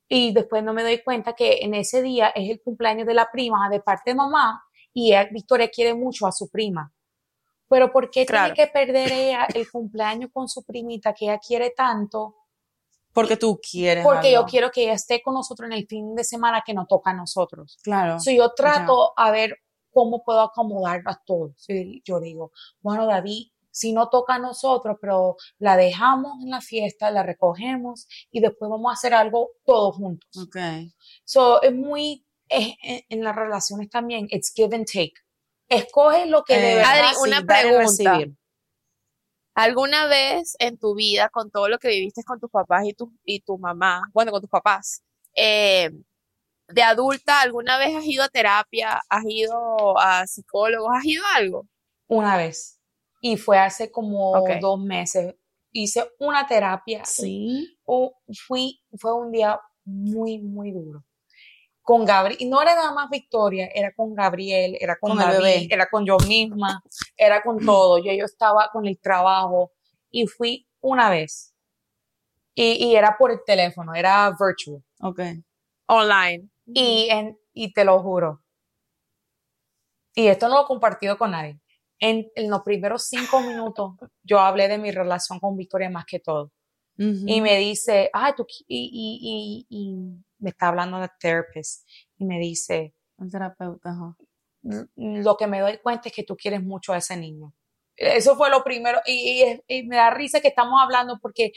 [0.08, 3.30] Y después no me doy cuenta que en ese día es el cumpleaños de la
[3.32, 6.92] prima de parte de mamá y Victoria quiere mucho a su prima.
[7.70, 8.54] Pero ¿por qué Claro.
[8.54, 12.36] tiene que perder ella el cumpleaños con su primita que ella quiere tanto?
[13.14, 14.04] Porque tú quieres.
[14.04, 16.88] Porque yo quiero que ella esté con nosotros en el fin de semana que nos
[16.88, 17.78] toca a nosotros.
[17.84, 18.20] Claro.
[18.20, 19.58] So, yo trato a ver
[19.92, 21.66] cómo puedo acomodar a todos.
[22.04, 22.52] Yo digo,
[22.82, 28.08] bueno, David, si no toca a nosotros, pero la dejamos en la fiesta, la recogemos
[28.32, 30.30] y después vamos a hacer algo todos juntos.
[30.38, 30.58] Ok.
[31.24, 35.14] So, es muy, es- en, en las relaciones también, it's give and take.
[35.70, 38.20] Escoge lo que de Eh, verdad Adri, una pregunta.
[39.56, 43.12] ¿Alguna vez en tu vida, con todo lo que viviste con tus papás y tu,
[43.24, 45.04] y tu mamá, bueno, con tus papás,
[45.36, 45.90] eh,
[46.70, 49.02] de adulta, ¿alguna vez has ido a terapia?
[49.10, 50.92] ¿Has ido a psicólogos?
[50.96, 51.68] ¿Has ido a algo?
[52.08, 52.80] una vez.
[53.22, 55.36] Y fue hace como dos meses.
[55.72, 57.78] Hice una terapia Sí.
[57.84, 58.16] o
[58.48, 61.04] fui, fue un día muy, muy duro.
[61.90, 65.90] Con Gabriel, y no era nada más Victoria, era con Gabriel, era con, David, era
[65.90, 66.84] con yo misma,
[67.18, 67.98] era con todo.
[67.98, 69.72] Yo, yo estaba con el trabajo
[70.12, 71.56] y fui una vez.
[72.54, 74.84] Y, y era por el teléfono, era virtual.
[75.02, 75.20] Ok.
[75.88, 76.48] Online.
[76.68, 78.44] Y, en, y te lo juro.
[80.14, 81.60] Y esto no lo he compartido con nadie.
[82.00, 86.20] En, en los primeros cinco minutos yo hablé de mi relación con Victoria más que
[86.20, 86.52] todo.
[87.02, 91.88] Y me dice, ay, tú, qui- y, y, y, y me está hablando de therapist.
[92.18, 94.16] Y me dice, El terapeuta, ajá.
[94.64, 97.54] "Mm, lo que me doy cuenta es que tú quieres mucho a ese niño.
[97.98, 99.00] Eso fue lo primero.
[99.06, 101.52] Y, y es- y me da risa que estamos hablando porque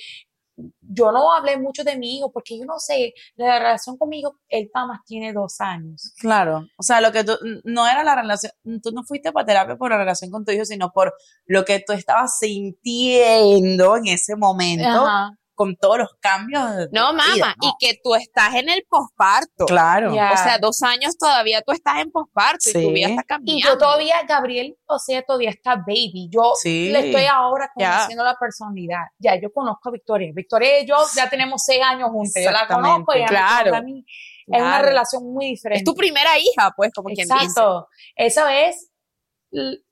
[0.80, 4.20] yo no hablé mucho de mi hijo, porque yo no sé, la relación con mi
[4.20, 6.12] hijo, él más tiene dos años.
[6.18, 6.66] Claro.
[6.76, 7.32] O sea, lo que tú,
[7.64, 8.52] no era la relación,
[8.82, 11.14] tú no fuiste para terapia por la relación con tu hijo, sino por
[11.46, 15.30] lo que tú estabas sintiendo en ese momento, Ajá.
[15.54, 16.88] Con todos los cambios.
[16.92, 17.68] No, mamá, ¿no?
[17.68, 19.66] y que tú estás en el posparto.
[19.66, 20.14] Claro.
[20.14, 20.32] Ya.
[20.32, 23.68] O sea, dos años todavía tú estás en posparto y tu vida está Y cambiando.
[23.68, 26.28] yo todavía, Gabriel, o sea, todavía está baby.
[26.30, 26.90] Yo Sí.
[26.90, 29.04] le estoy ahora conociendo la personalidad.
[29.18, 30.30] Ya, yo conozco a Victoria.
[30.34, 32.42] Victoria y yo ya tenemos seis años juntos.
[32.42, 33.74] Yo la conozco, me claro.
[33.74, 34.04] a mí.
[34.46, 35.78] Es una relación muy diferente.
[35.78, 37.34] Es tu primera hija, pues, como quien dice.
[37.44, 37.88] Exacto.
[38.16, 38.90] Eso es,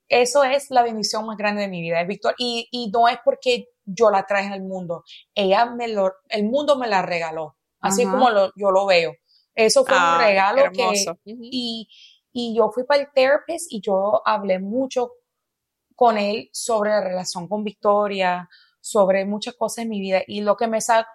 [0.08, 2.34] eso es la bendición más grande de mi vida, es Victoria.
[2.38, 5.04] Y, y no es porque yo la traje al mundo.
[5.34, 7.56] Ella me lo, el mundo me la regaló.
[7.80, 8.12] Así Ajá.
[8.12, 9.14] como lo- yo lo veo.
[9.54, 11.88] Eso fue Ah, un regalo que, y,
[12.32, 15.12] y yo fui para el therapist y yo hablé mucho
[15.96, 18.48] con él sobre la relación con Victoria,
[18.80, 20.22] sobre muchas cosas en mi vida.
[20.26, 21.10] Y lo que me sacó,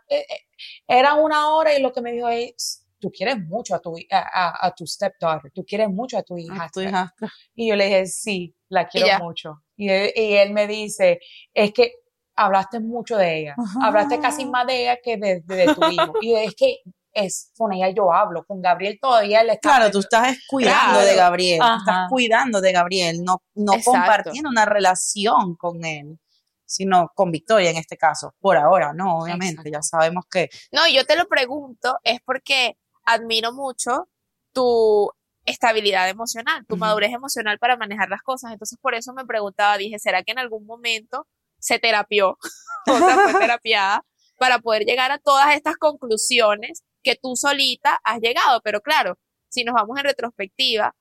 [0.88, 4.18] era una hora y lo que me dijo es, tú quieres mucho a tu, a,
[4.18, 6.70] a- a tu stepdaughter, tú quieres mucho a tu hija.
[6.88, 7.14] Ah.
[7.56, 9.64] Y yo le dije, sí, la quiero mucho.
[9.76, 11.20] Y él, y él me dice,
[11.54, 11.94] es que
[12.36, 13.80] hablaste mucho de ella, Ajá.
[13.88, 16.14] hablaste casi más de ella que de, de- de tu hijo.
[16.22, 16.78] Y es que
[17.14, 21.06] es con ella yo hablo, con Gabriel todavía le está Claro, tú estás cuidando Claro.
[21.08, 23.92] de Gabriel, estás cuidando de Gabriel, no, no Exacto.
[23.92, 26.20] compartiendo una relación con él,
[26.66, 31.06] sino con Victoria en este caso, por ahora, no, obviamente, ya sabemos que No, yo
[31.06, 32.76] te lo pregunto, es porque
[33.06, 34.10] admiro mucho
[34.52, 35.10] tu
[35.46, 38.52] estabilidad emocional, tu madurez emocional para manejar las cosas.
[38.52, 41.28] Entonces, por eso me preguntaba, dije, ¿será que en algún momento
[41.60, 42.38] se terapió
[42.88, 44.04] o sea, fue terapiada
[44.38, 48.62] para poder llegar a todas estas conclusiones que tú solita has llegado?
[48.64, 49.18] Pero claro,
[49.50, 50.96] si nos vamos en retrospectiva,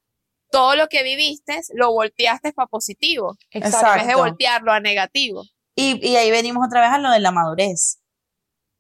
[0.51, 3.89] todo lo que viviste lo volteaste para positivo, Exacto.
[3.93, 5.43] en vez de voltearlo a negativo.
[5.75, 8.01] Y, y ahí venimos otra vez a lo de la madurez.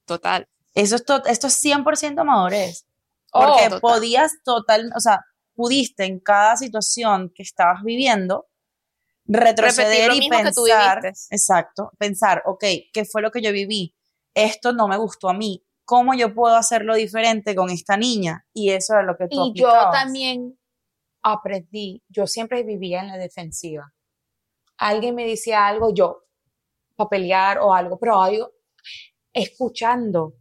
[0.07, 0.49] Total.
[0.75, 2.87] Eso es to- esto es 100% madurez.
[3.33, 3.81] Oh, Porque total.
[3.81, 5.20] podías total, o sea,
[5.55, 8.47] pudiste en cada situación que estabas viviendo
[9.27, 13.53] retroceder lo y mismo que tú pensar, exacto, pensar, ok, ¿qué fue lo que yo
[13.53, 13.95] viví?
[14.35, 15.64] Esto no me gustó a mí.
[15.87, 18.47] ¿Cómo yo puedo hacerlo diferente con esta niña?
[18.55, 20.59] Y eso era lo que tú Y yo también
[21.22, 23.93] aprendí, yo siempre vivía en la defensiva.
[24.79, 26.25] Alguien me decía algo, yo,
[26.97, 28.53] para pelear o algo, pero algo,
[29.33, 30.35] escuchando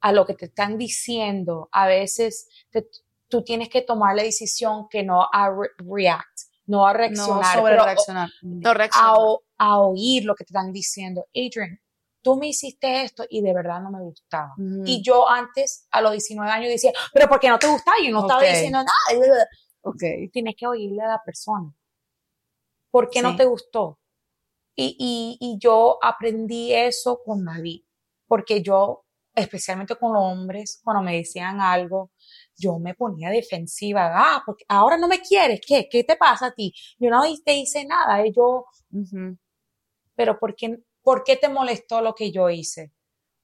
[0.00, 2.88] a lo que te están diciendo, a veces te-
[3.28, 6.38] tú tienes que tomar la decisión que no a re- react,
[6.68, 8.28] no a no reaccionar, sobre pero reaccionar.
[8.42, 8.74] No a,
[9.18, 11.26] o- a oír lo que te están diciendo.
[11.34, 11.80] Adrian,
[12.22, 14.52] tú me hiciste esto y de verdad no me gustaba.
[14.86, 17.96] Y yo antes, a los 19 años, decía, pero ¿por qué no te gustaba?
[18.04, 19.46] Yo no estaba diciendo nada.
[19.82, 20.02] Ok.
[20.32, 21.74] Tienes que oírle a la persona.
[22.90, 23.98] ¿Por qué no te gustó?
[24.74, 27.82] Y, y, y yo aprendí eso con David,
[28.26, 29.04] porque yo,
[29.34, 32.12] especialmente con los hombres, cuando me decían algo,
[32.58, 34.10] yo me ponía defensiva.
[34.14, 35.60] Ah, porque ahora no me quieres.
[35.66, 35.88] ¿Qué?
[35.90, 36.72] ¿Qué te pasa a ti?
[36.98, 38.26] Yo no te hice nada.
[38.26, 39.36] Y yo, Ujú.
[40.14, 42.92] pero ¿por qué, ¿por qué te molestó lo que yo hice?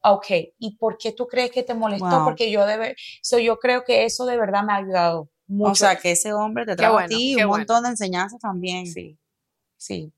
[0.03, 0.27] Ok,
[0.59, 2.09] ¿y por qué tú crees que te molestó?
[2.11, 2.25] Wow.
[2.25, 5.71] Porque yo debe, so yo creo que eso de verdad me ha ayudado mucho.
[5.71, 7.57] O sea, que ese hombre te trajo bueno, a ti un bueno.
[7.59, 8.87] montón de enseñanzas también.
[8.87, 9.19] sí,
[9.79, 10.13] sí,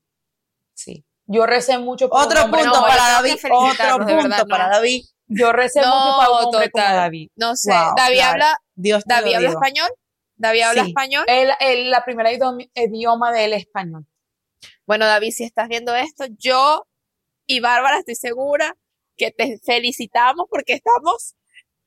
[0.73, 1.05] sí.
[1.25, 4.71] Yo recé mucho por Otro hombre punto no, para David, otro punto verdad, para no.
[4.71, 5.03] David.
[5.29, 6.95] Yo recé No, mucho para un hombre como total.
[6.97, 7.29] David.
[7.35, 8.31] No sé, Wow, David claro.
[8.31, 9.61] habla, Dios te David lo habla digo.
[9.61, 9.89] español.
[10.35, 10.89] David habla Sí.
[10.89, 11.25] español.
[11.27, 14.05] Él, él- la primera idioma, idioma de él es español.
[14.85, 16.87] Bueno, David, si estás viendo esto, yo
[17.47, 18.75] y Bárbara estoy segura
[19.17, 21.35] que te felicitamos porque estamos,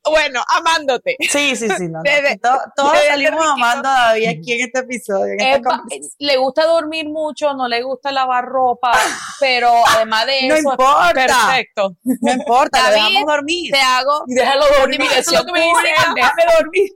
[0.04, 1.16] bueno, amándote.
[1.20, 1.88] Sí, sí, sí.
[1.88, 2.02] No, no.
[2.02, 5.34] Desde- todos salimos amando a David aquí en este episodio.
[5.34, 5.82] En esta
[6.18, 8.92] le gusta dormir mucho, no le gusta lavar ropa,
[9.40, 11.12] pero además de No eso, importa.
[11.14, 11.96] perfecto.
[12.02, 13.72] No importa, le David, dejamos dormir.
[13.72, 16.90] Te hago, Y déjalo dormir, eso es lo que me dicen, déjame dormir.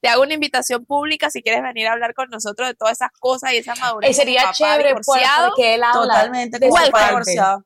[0.00, 3.10] te hago una invitación pública si quieres venir a hablar con nosotros de todas esas
[3.20, 4.10] cosas y esa madurez.
[4.10, 5.48] Eh, sería papá chévere divorciado.
[5.50, 7.64] porque él habla Totalmente, de su divorciado.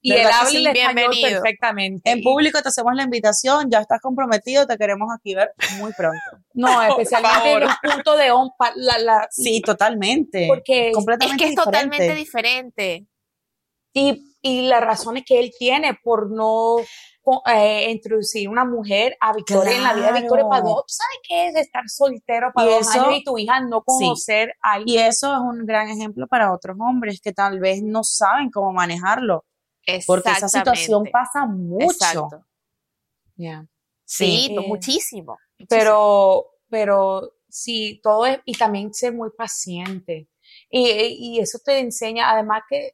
[0.00, 0.66] Y él ¿Verdad que habla sí?
[0.66, 1.40] el Bienvenido.
[1.42, 2.10] perfectamente.
[2.10, 6.18] En público te hacemos la invitación, ya estás comprometido, te queremos aquí ver muy pronto.
[6.54, 10.46] No, especialmente de un punto de on, pa- la, la, Sí, totalmente.
[10.48, 13.06] porque Es que es totalmente diferente.
[13.92, 16.76] y, y las razones que él tiene por no
[17.46, 20.76] eh, introducir una mujer a Victoria en la vida de Victoria para Claro.
[20.76, 20.84] dos.
[20.86, 24.72] ¿Tú sabes qué es estar soltero para dos años y tu hija no conocer a
[24.74, 24.98] alguien?
[24.98, 28.72] Y eso es un gran ejemplo para otros hombres que tal vez no saben cómo
[28.72, 29.44] manejarlo,
[30.06, 31.84] porque esa situación pasa mucho.
[31.84, 32.44] Exacto.
[33.36, 33.66] Yeah.
[34.04, 35.36] Sí, Eh, muchísimo.
[35.68, 40.28] pero, pero sí, todo es, y también ser muy paciente.
[40.70, 40.88] Y,
[41.36, 42.92] y eso te enseña, además que,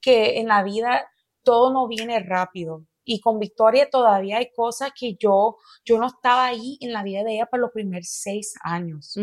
[0.00, 1.08] que en la vida
[1.42, 2.86] todo no viene rápido.
[3.04, 7.24] Y con Victoria todavía hay cosas que yo, yo no estaba ahí en la vida
[7.24, 9.14] de ella por los primeros seis años.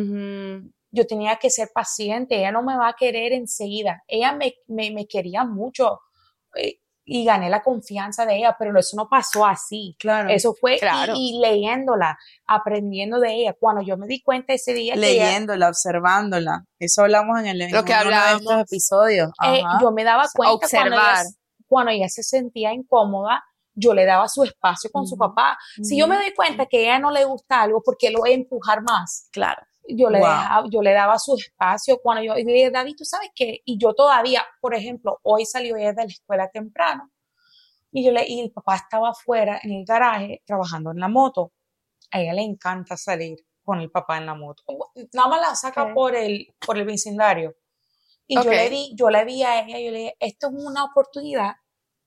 [0.92, 4.04] Yo tenía que ser paciente, ella no me va a querer enseguida.
[4.08, 6.00] Ella me, me, me quería mucho
[7.10, 9.96] y gané la confianza de ella, pero eso no pasó así.
[9.98, 10.30] Claro.
[10.30, 11.14] Eso fue y- Claro.
[11.16, 13.56] y, leyéndola, aprendiendo de ella.
[13.58, 16.66] Cuando yo me di cuenta ese día ella- leyéndola, observándola.
[16.80, 18.64] Eso hablamos en el en Lo que uno de estos hablábamos.
[18.70, 19.30] episodios.
[19.46, 21.26] eh, yo me daba cuenta cuando ella, observar.
[21.68, 23.42] cuando ella se sentía incómoda,
[23.74, 25.58] yo le daba su espacio con su papá.
[25.84, 28.32] Si yo me doy cuenta que a ella no le gusta algo, porque lo voy
[28.32, 29.30] a empujar más?
[29.32, 29.62] Claro.
[29.90, 30.30] Yo le, Wow.
[30.30, 33.62] dejaba, yo le daba su espacio cuando yo, y yo dije, David, ¿tú sabes qué?
[33.66, 37.12] Y yo todavía, por ejemplo, hoy salió ella de la escuela temprano
[37.92, 41.54] y yo le, y el papá estaba afuera en el garaje trabajando en la moto.
[42.12, 44.64] A ella le encanta salir con el papá en la moto.
[45.14, 47.56] Nada más la saca por el, por el vecindario.
[48.28, 50.84] Y yo le di, yo le vi a ella, yo le dije, esto es una
[50.84, 51.56] oportunidad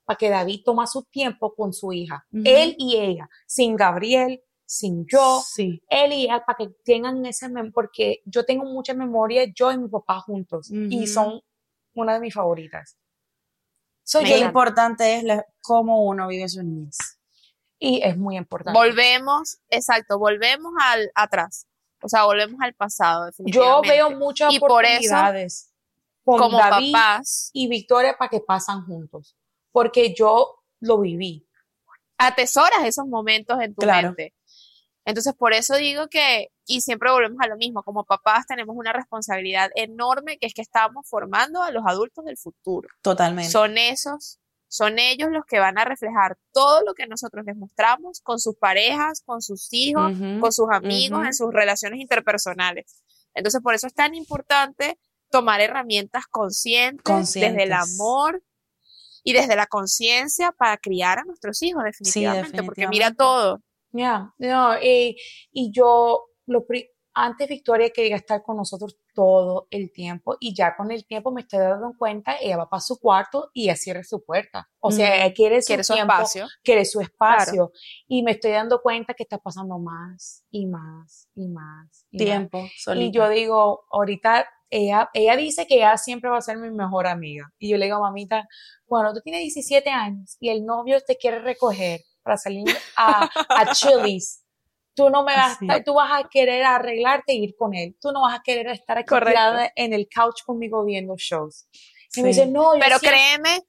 [0.05, 2.27] para que David toma su tiempo con su hija.
[2.45, 4.43] Él y ella, sin Gabriel,
[4.73, 5.83] sin yo, Sí.
[5.89, 9.79] él y ella para que tengan esa memoria, porque yo tengo mucha memoria, yo y
[9.79, 11.43] mi papá juntos, y son
[11.95, 12.97] una de mis favoritas.
[14.05, 16.97] So, Qué importante es la- cómo uno vive su niñez.
[17.81, 18.79] Y es muy importante.
[18.79, 21.67] Volvemos, exacto, volvemos al atrás.
[22.03, 23.29] O sea, volvemos al pasado.
[23.39, 25.73] Yo veo muchas Y por eso, oportunidades
[26.25, 29.37] con como David papás, y Victoria para que pasan juntos.
[29.73, 31.45] Porque yo lo viví.
[32.23, 34.09] atesoras esos momentos en tu Claro.
[34.09, 34.35] mente.
[35.11, 38.93] Entonces, por eso digo que, y siempre volvemos a lo mismo, como papás tenemos una
[38.93, 42.89] responsabilidad enorme que es que estamos formando a los adultos del futuro.
[43.03, 43.51] Totalmente.
[43.51, 44.39] Son esos,
[44.69, 48.57] son ellos los que van a reflejar todo lo que nosotros les mostramos con sus
[48.57, 53.03] parejas, con sus hijos, con sus amigos, en sus relaciones interpersonales.
[53.35, 54.99] Entonces, por eso es tan importante
[55.31, 57.95] tomar herramientas conscientes, desde el Conscientes.
[57.95, 58.43] amor
[59.25, 63.61] y desde la conciencia para criar a nuestros hijos, definitivamente, porque mira todo.
[63.93, 65.17] Ya, no, y,
[65.53, 66.65] y yo, lo,
[67.13, 71.41] antes Victoria quería estar con nosotros todo el tiempo y ya con el tiempo me
[71.43, 74.69] estoy dando cuenta, ella va para su cuarto y ella cierra su puerta.
[74.79, 75.17] O sea, Ujú.
[75.25, 76.47] ella quiere su Quiere su tiempo, espacio.
[76.63, 77.73] quiere su espacio.
[78.07, 82.07] Y me estoy dando cuenta que está pasando más y más y más.
[82.13, 82.25] y más.
[82.25, 83.13] Tiempo, Y solita.
[83.13, 87.53] yo digo, ahorita ella, ella dice que ella siempre va a ser mi mejor amiga.
[87.59, 88.47] Y yo le digo, mamita,
[88.87, 92.67] bueno, tú tienes 17 años y el novio te quiere recoger para salir
[92.97, 94.45] a, a Chili's.
[94.95, 95.67] Tú no me vas, Sí.
[95.71, 97.97] a, tú vas a querer arreglarte e ir con él.
[98.01, 99.07] Tú no vas a querer estar aquí
[99.77, 101.67] en el couch conmigo viendo shows.
[102.17, 102.41] Y me Sí.
[102.41, 103.63] dice, no, yo Pero siempre- créeme,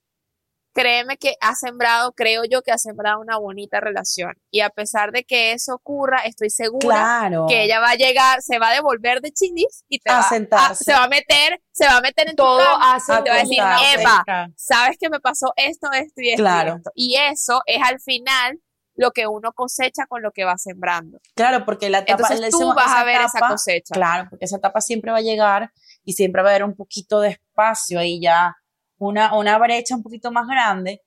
[0.73, 4.33] créeme que ha sembrado, creo yo que ha sembrado una bonita relación.
[4.49, 7.45] Y a pesar de que eso ocurra, estoy segura Claro.
[7.49, 10.23] que ella va a llegar, se va a devolver de chinis y te A va
[10.23, 10.83] sentarse.
[10.83, 13.39] se va a meter, se va a meter en tu todo y te va a
[13.39, 13.59] decir.
[13.99, 14.23] Eva,
[14.55, 16.41] sabes que me pasó esto, esto y esto.
[16.41, 16.75] y Claro.
[16.77, 16.91] esto?".
[16.95, 18.59] Y eso es al final
[18.95, 21.19] lo que uno cosecha con lo que va sembrando.
[21.35, 23.93] Claro, porque la etapa, Entonces tú vas a ver esa cosecha.
[23.95, 25.71] Claro, porque esa etapa siempre va a llegar
[26.03, 28.55] y siempre va a haber un poquito de espacio ahí ya,
[29.09, 31.01] una, una brecha un poquito más grande,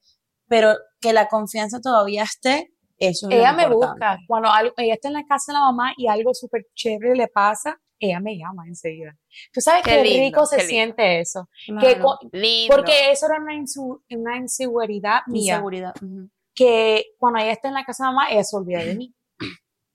[0.49, 3.95] pero que la confianza todavía esté, eso es lo ella me importante.
[4.07, 4.19] busca.
[4.29, 7.29] Cuando algo- ella está en la casa de la mamá y algo súper chévere le
[7.29, 9.17] pasa, ella me llama enseguida.
[9.53, 10.71] Tú sabes Qué qué, lindo, rico se qué lindo.
[10.71, 11.49] siente eso.
[11.67, 12.03] Que Claro.
[12.03, 12.75] co- Lindo.
[12.77, 15.55] porque eso era una, insu- una inseguridad mía.
[15.55, 15.95] Inseguridad.
[16.03, 16.29] ujú.
[16.57, 19.13] que cuando ella está en la casa de mamá, ella se olvida de mí.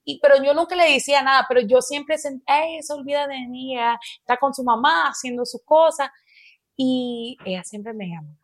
[0.04, 3.47] Y, pero yo nunca le decía nada, pero yo siempre sentía, ella se olvida de
[3.47, 6.10] mí, ella está con su mamá haciendo sus cosas
[6.82, 8.38] y ella siempre me llama.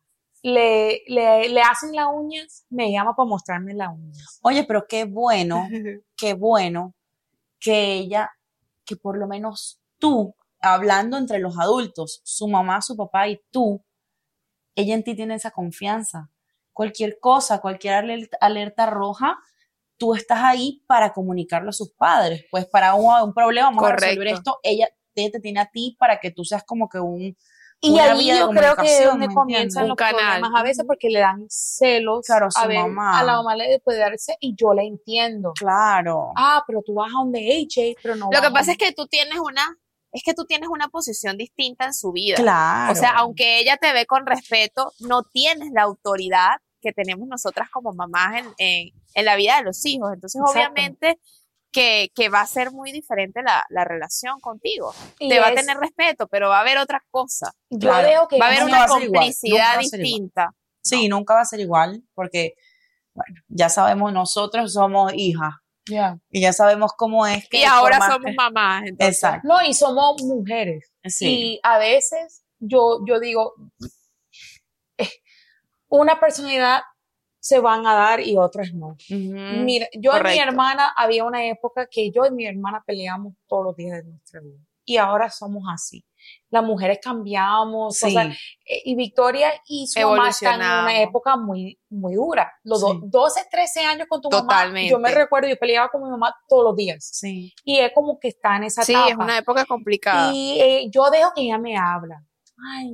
[0.43, 4.39] Le, le, le hacen las uñas, me llama para mostrarme las uñas.
[4.41, 5.65] Oye, pero qué bueno,
[6.17, 6.93] qué bueno
[7.61, 8.29] que ella,
[8.83, 13.81] que por lo menos tú, hablando entre los adultos, su mamá, su papá y tú,
[14.75, 16.29] ella en ti tiene esa confianza.
[16.73, 19.37] Cualquier cosa, cualquier alerta, roja,
[19.95, 22.43] tú estás ahí para comunicarlo a sus padres.
[22.51, 24.39] Pues para un, un problema, vamos a resolver Correcto.
[24.39, 27.37] esto, ella te, te tiene a ti para que tú seas como que un...
[27.87, 30.15] Y una ahí yo creo que es donde ¿me comienzan los canal.
[30.15, 33.19] problemas a veces porque le dan celos Claro, a su a, ver, mamá.
[33.19, 35.53] a la mamá le puede darse y yo la entiendo.
[35.57, 36.31] Claro.
[36.35, 39.07] Ah, pero tú vas a donde AJ, pero no Lo que pasa es que tú
[39.07, 39.77] tienes una,
[40.11, 42.35] es que tú tienes una posición distinta en su vida.
[42.35, 42.91] Claro.
[42.91, 47.69] O sea, aunque ella te ve con respeto, no tienes la autoridad que tenemos nosotras
[47.71, 50.11] como mamás en, en, en la vida de los hijos.
[50.13, 50.59] Entonces, Exacto.
[50.59, 51.19] obviamente,
[51.75, 54.93] que, que va a ser muy diferente la, la relación contigo.
[55.19, 57.51] y te va a tener respeto, pero va a haber otra cosa.
[57.69, 58.07] Yo Claro.
[58.07, 60.51] veo que Va a haber una complicidad distinta.
[60.81, 62.53] Sí, nunca va a ser igual, porque,
[63.13, 65.53] bueno, ya sabemos, nosotros somos hijas
[65.85, 66.17] Ya.
[66.29, 68.83] y ya sabemos cómo es que Y ahora formaste- somos mamás.
[68.85, 69.47] Entonces, Exacto.
[69.47, 70.91] No, y somos mujeres.
[71.03, 71.25] Sí.
[71.27, 73.53] Y a veces yo, yo digo,
[74.97, 75.09] eh,
[75.89, 76.81] una personalidad
[77.45, 78.97] se van a dar y otras no.
[79.07, 83.65] Mira, yo y mi hermana, había una época que yo y mi hermana peleamos todos
[83.65, 84.57] los días de nuestra vida.
[84.83, 86.03] Y ahora somos así.
[86.49, 91.01] Las mujeres cambiamos, o Sí, sea, eh, y Victoria y su mamá están en una
[91.01, 92.51] época muy, muy dura.
[92.63, 92.99] Los Sí.
[93.03, 94.63] 12, 13 años con tu mamá.
[94.65, 95.11] Yo me Totalmente.
[95.15, 97.07] recuerdo, yo peleaba con mi mamá todos los días.
[97.13, 97.53] sí.
[97.63, 99.09] Y es como que está en esa sí, etapa.
[99.09, 100.31] es una época complicada.
[100.33, 102.23] Y eh, yo dejo que ella me habla.
[102.75, 102.91] Ay,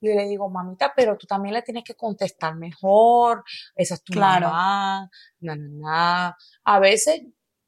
[0.00, 3.44] yo le digo, mamita, pero tú también le tienes que contestar mejor.
[3.74, 4.46] Esa es tu Claro.
[4.48, 5.10] mamá.
[5.40, 6.36] Na, na, na.
[6.64, 7.22] A veces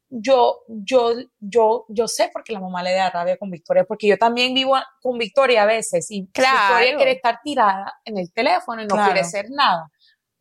[0.09, 4.17] yo, yo, yo, yo sé porque la mamá le da rabia con Victoria, porque yo
[4.17, 6.75] también vivo con Victoria a veces y Claro.
[6.75, 9.05] Victoria quiere estar tirada en el teléfono y no Claro.
[9.11, 9.89] quiere hacer nada.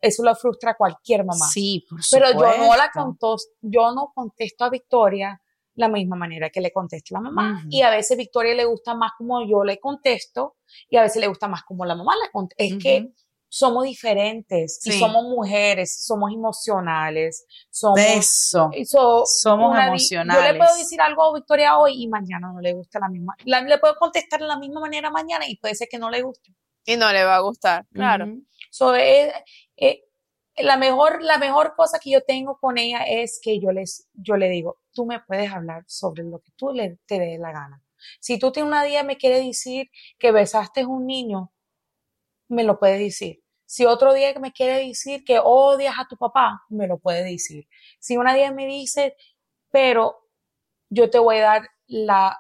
[0.01, 1.47] Eso lo frustra a cualquier mamá.
[1.53, 2.93] Sí, por Pero yo no la supuesto.
[3.01, 5.41] contos, yo no contesto a Victoria
[5.75, 7.59] la misma manera que le contesta la mamá.
[7.61, 7.69] Ujú.
[7.71, 10.57] Y a veces Victoria le gusta más como yo le contesto
[10.89, 12.63] y a veces le gusta más como la mamá contesta.
[12.65, 13.15] Es que Ujú.
[13.49, 14.99] somos diferentes y Sí.
[14.99, 17.99] somos mujeres, somos emocionales, somos...
[18.01, 18.71] Eso.
[18.73, 20.53] y so- Somos di- Yo emocionales.
[20.53, 23.35] le puedo decir algo a Victoria hoy y mañana no le gusta la misma.
[23.45, 26.23] la- le puedo contestar de la misma manera mañana y puede ser que no le
[26.23, 26.55] guste.
[26.87, 28.25] Y no le va a gustar, claro.
[28.27, 28.47] Ujú.
[28.71, 29.33] So, es-
[29.77, 29.99] es-
[30.57, 34.37] la mejor, la mejor cosa que yo tengo con ella es que yo les, yo
[34.37, 37.83] le digo, tú me puedes hablar sobre lo que tú le, te dé la gana.
[38.21, 41.53] Si tú tienes una día me quiere decir que besaste a un niño,
[42.49, 43.43] me lo puedes decir.
[43.67, 47.69] Si otro día me quiere decir que odias a tu papá, me lo puede decir.
[48.01, 49.17] Si una día me dice,
[49.71, 50.29] pero
[50.89, 52.37] yo te voy a dar la,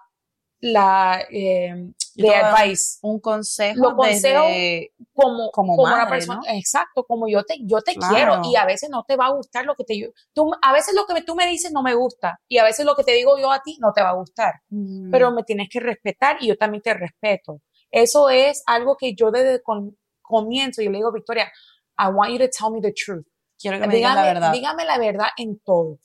[0.61, 2.99] la, eh, de advice.
[3.03, 6.53] Un consejo Lo consejo desde- como, como como una madre, persona, ¿no?
[6.59, 8.15] exacto, como yo te, yo te Claro.
[8.15, 10.95] quiero y a veces no te va a gustar lo que te, tú, a veces
[10.95, 13.39] lo que tú me dices no me gusta y a veces lo que te digo
[13.39, 15.11] yo a ti no te va a gustar, Mm.
[15.11, 17.61] pero me tienes que respetar y yo también te respeto.
[17.91, 21.51] Eso es algo que yo desde con- comienzo, yo le digo, Victoria,
[21.99, 23.27] I want you to tell me the truth.
[23.59, 24.53] quiero que me Dígame, la verdad.
[24.53, 25.99] dígame la verdad en todo.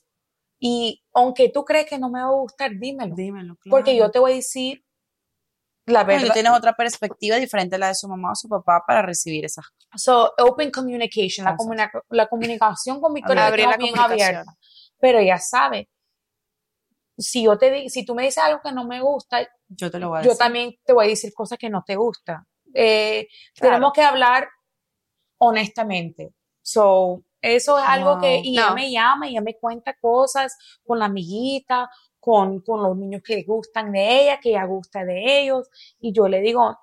[0.59, 3.15] Y aunque tú crees que no me va a gustar, dímelo.
[3.15, 3.69] Dímelo, claro.
[3.77, 4.83] Porque yo te voy a decir
[5.85, 6.33] la verdad.
[6.33, 9.65] tienes otra perspectiva diferente a la de su mamá o su papá para recibir esas
[9.69, 10.01] cosas.
[10.01, 14.55] So, open communication, la, comuna- la comunicación con Victoria Abrir la bien abierta.
[14.99, 15.89] Pero ella sabe,
[17.17, 19.99] si yo te di- si tú me dices algo que no me gusta, Yo te
[19.99, 20.39] lo voy a yo decir.
[20.39, 22.45] también te voy a decir cosas que no te gustan.
[22.73, 23.75] Eh, Claro.
[23.75, 24.49] Tenemos que hablar
[25.37, 26.33] honestamente.
[26.61, 30.97] So, eso es algo que, y ella me llama, y ella me cuenta cosas con
[30.99, 31.89] la amiguita,
[32.25, 35.69] con, con los niños que gustan de ella, que ella gusta de ellos,
[35.99, 36.75] y yo le digo,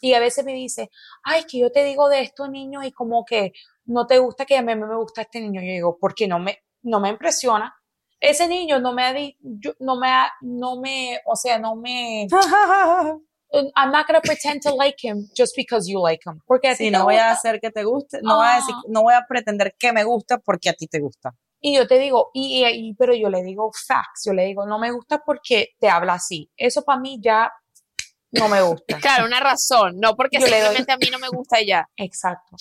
[0.00, 0.88] y a veces me dice,
[1.24, 3.52] ay, que yo te digo de estos niños y como que
[3.86, 5.60] no te gusta que a mí me gusta este niño.
[5.62, 7.74] Yo digo, porque no me, no me impresiona.
[8.20, 12.26] Ese niño no me ha, yo- no me ha, no me, o sea, no me,
[13.76, 16.40] I'm not gonna pretend to like him just because you like him.
[16.46, 18.82] Porque a Sí, no voy a hacer que te guste, no voy a decir, Ah.
[18.88, 21.34] no voy a pretender que me gusta porque a ti te gusta.
[21.66, 24.66] Y yo te digo, y, y- y- pero yo le digo facts, yo le digo,
[24.66, 26.50] no me gusta porque te habla así.
[26.58, 27.50] Eso para mí ya
[28.32, 28.98] no me gusta.
[29.00, 31.68] Claro, una razón, no porque Yo le doy- simplemente a mí no me gusta y
[31.68, 31.88] ya.
[31.96, 32.54] Exacto.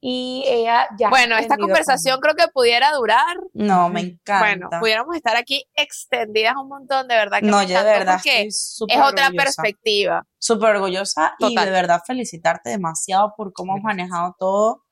[0.00, 1.08] Y ella ya.
[1.08, 3.36] Bueno, esta conversación creo que pudiera durar.
[3.52, 4.40] No, me encanta.
[4.40, 8.38] Bueno, pudiéramos estar aquí extendidas un montón, de verdad que no, yo de verdad porque
[8.48, 9.44] estoy súper es otra orgullosa.
[9.62, 10.26] perspectiva.
[10.38, 14.84] Súper orgullosa y de verdad felicitarte demasiado por cómo has manejado todo,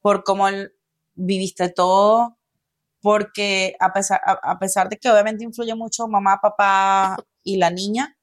[0.00, 0.72] por cómo el-
[1.14, 2.38] viviste todo,
[3.02, 7.70] porque a pesar, a, a pesar de que obviamente influye mucho mamá, papá y la
[7.70, 8.16] niña,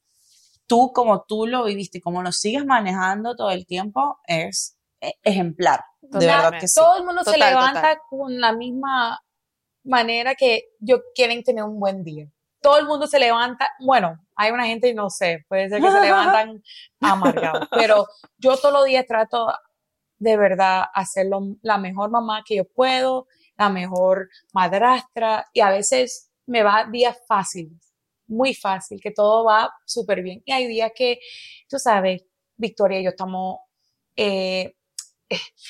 [0.66, 5.14] tú como tú lo viviste y como lo sigues manejando todo el tiempo es eh,
[5.24, 5.84] ejemplar.
[6.02, 6.80] De verdad que sí.
[6.80, 7.98] Todo el mundo se levanta total.
[8.10, 9.22] con la misma
[9.84, 12.28] manera que yo quieren tener un buen día.
[12.62, 16.02] Todo el mundo se levanta, bueno, hay una gente, no sé, puede ser que se
[16.02, 16.62] levantan
[17.00, 18.06] amargados, pero
[18.38, 19.48] yo todos los días trato
[20.18, 23.28] de verdad hacerlo la mejor mamá que yo puedo,
[23.60, 27.94] la mejor madrastra y a veces me va días fáciles,
[28.28, 30.42] muy fácil, que todo va súper bien.
[30.46, 31.20] Y hay días que,
[31.68, 32.24] tú sabes,
[32.56, 33.58] Victoria y yo estamos
[34.16, 34.74] eh,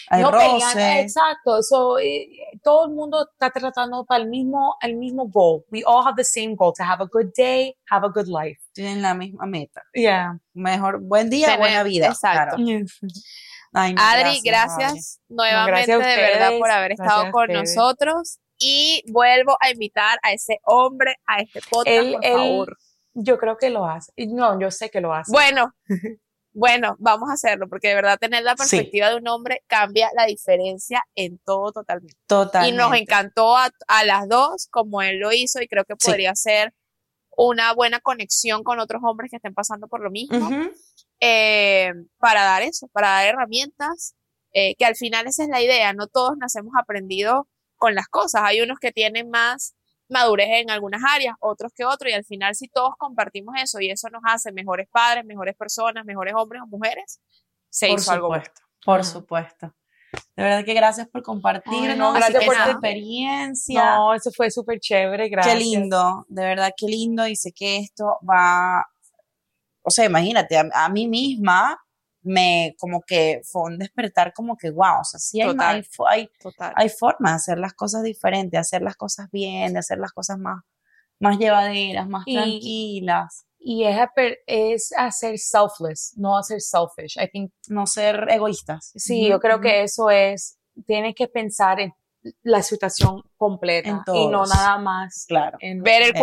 [0.10, 1.02] Hay no peleando, roces.
[1.04, 1.62] exacto.
[1.64, 2.30] So, eh,
[2.64, 5.64] todo el mundo está tratando para el mismo, el mismo goal.
[5.72, 8.60] We all have the same goal to have a good day, have a good life.
[8.74, 9.82] Tienen la misma meta.
[9.94, 10.40] Yeah.
[10.54, 12.08] Mejor, buen día, Tener- buena vida.
[12.08, 12.56] exacto.
[12.56, 12.80] claro.
[13.74, 18.40] Ay, no, Adri, gracias, gracias, nuevamente gracias de verdad por haber gracias estado con nosotros
[18.58, 22.78] y vuelvo a invitar a ese hombre a este podcast, Él, por él- favor.
[23.14, 24.12] yo creo que lo hace.
[24.16, 25.32] Y No, yo sé que lo hace.
[25.32, 25.74] Bueno,
[26.52, 28.58] bueno, vamos a hacerlo porque de verdad tener la Sí.
[28.58, 32.18] perspectiva de un hombre cambia la diferencia en todo totalmente.
[32.28, 32.74] Totalmente.
[32.74, 36.08] Y nos encantó a, a las dos como él lo hizo y creo que Sí.
[36.08, 36.74] podría ser
[37.38, 40.38] una buena conexión con otros hombres que estén pasando por lo mismo.
[40.48, 40.72] Ujú.
[41.20, 44.16] Eh, para dar eso, para dar herramientas,
[44.54, 47.46] eh, que al final esa es la idea, no todos nacemos aprendidos
[47.76, 49.76] con las cosas, hay unos que tienen más
[50.10, 53.92] madurez en algunas áreas, otros que otros, y al final si todos compartimos eso y
[53.92, 57.20] eso nos hace mejores padres, mejores personas, mejores hombres o mujeres,
[57.70, 58.44] se Por hizo algo bueno.
[58.44, 59.10] supuesto, por Ajá.
[59.10, 59.76] supuesto.
[60.36, 63.96] De verdad que gracias por compartirnos, Ay, no, gracias por por tu experiencia.
[63.96, 65.54] No, eso fue súper chévere, gracias.
[65.54, 67.28] Qué lindo, de verdad, qué lindo.
[67.28, 68.88] Y sé que esto va,
[69.90, 71.78] o sea, imagínate, a, a mí misma
[72.22, 75.76] me como que fue un despertar como que, wow, o sea, sí hay, Total.
[75.78, 76.74] hay, hay, Total.
[76.76, 80.12] hay formas de hacer las cosas diferentes, de hacer las cosas bien, de hacer las
[80.12, 80.62] cosas más,
[81.20, 83.98] más llevaderas, más Y- tranquilas, Y es,
[84.48, 87.18] es hacer selfless, no hacer selfish.
[87.22, 88.92] I think, no ser egoístas.
[88.96, 91.92] sí, Ujú, yo creo que eso es, tienes que pensar en
[92.44, 96.20] la situación completa En y no nada más Claro, en Ver el Eso.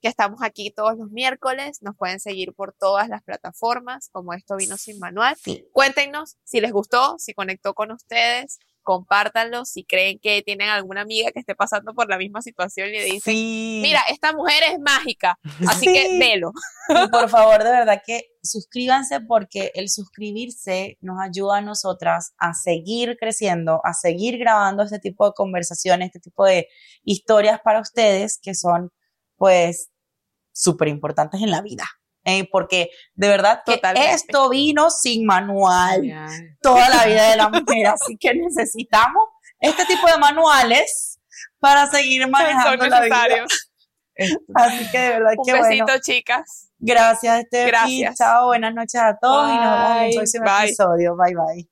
[0.00, 1.82] Que estamos aquí todos los miércoles.
[1.82, 5.36] Nos pueden seguir por todas las plataformas, como esto vino sin manual.
[5.42, 5.66] Sí.
[5.72, 11.32] Cuéntenos si les gustó, si conectó con ustedes, compártanlo, si creen que tienen alguna amiga
[11.32, 13.80] que esté pasando por la misma situación y le dicen, Sí.
[13.82, 15.36] mira, esta mujer es mágica,
[15.68, 15.92] así Sí.
[15.92, 16.52] que velo.
[16.88, 22.54] Y por favor, de verdad que suscríbanse porque el suscribirse nos ayuda a nosotras a
[22.54, 26.68] seguir creciendo, a seguir grabando este tipo de conversaciones, este tipo de
[27.02, 28.92] historias para ustedes que son
[29.36, 29.90] pues
[30.52, 31.84] súper importantes en la vida.
[32.28, 34.10] Eh, porque de verdad que Totalmente.
[34.10, 36.02] esto vino sin manual
[36.60, 39.28] toda la vida de la mujer, así que necesitamos
[39.60, 41.20] este tipo de manuales
[41.60, 43.00] para seguir Son manejando la vida.
[43.00, 43.70] necesarios.
[44.54, 46.00] Así que de verdad Un que besito, bueno.
[46.02, 46.70] chicas.
[46.78, 47.66] Gracias, Estefi.
[47.68, 48.16] Gracias.
[48.16, 50.64] Chao, buenas noches a todos y nos vemos en el próximo bye.
[50.64, 51.16] episodio.
[51.16, 51.68] Bye, bye.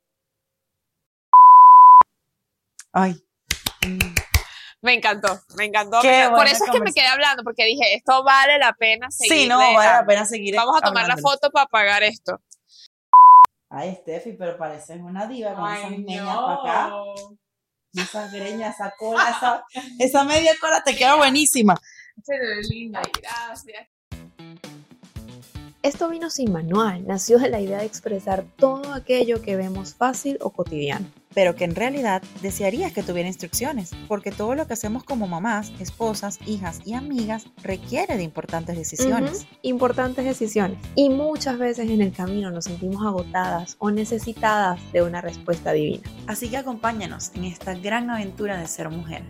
[2.92, 4.14] Ay.
[4.84, 5.98] Me encantó, me encantó.
[6.02, 6.36] Qué me encantó.
[6.36, 9.44] Por eso es que me qué hablando, porque dije, esto vale la pena seguir.
[9.44, 10.54] Sí, no, vale la pena seguir.
[10.56, 12.38] Vamos a tomar la foto para pagar esto.
[13.70, 16.92] Ay, Estefi, pero pareces una diva con esas meñas para acá.
[17.94, 19.64] Esas greñas, esa cola, esa,
[19.98, 21.80] esa media cola te queda buenísima.
[22.26, 23.88] Pero linda, gracias.
[25.84, 30.38] Esto vino sin manual, nació de la idea de expresar todo aquello que vemos fácil
[30.40, 31.04] o cotidiano.
[31.34, 35.72] pero que en realidad desearías que tuviera instrucciones, porque todo lo que hacemos como mamás,
[35.80, 39.46] esposas, hijas y amigas requiere de importantes decisiones.
[39.62, 40.78] Importantes decisiones.
[40.94, 46.08] Y muchas veces en el camino nos sentimos agotadas o necesitadas de una respuesta divina.
[46.28, 49.24] Así que acompáñanos en esta gran aventura de ser mujer.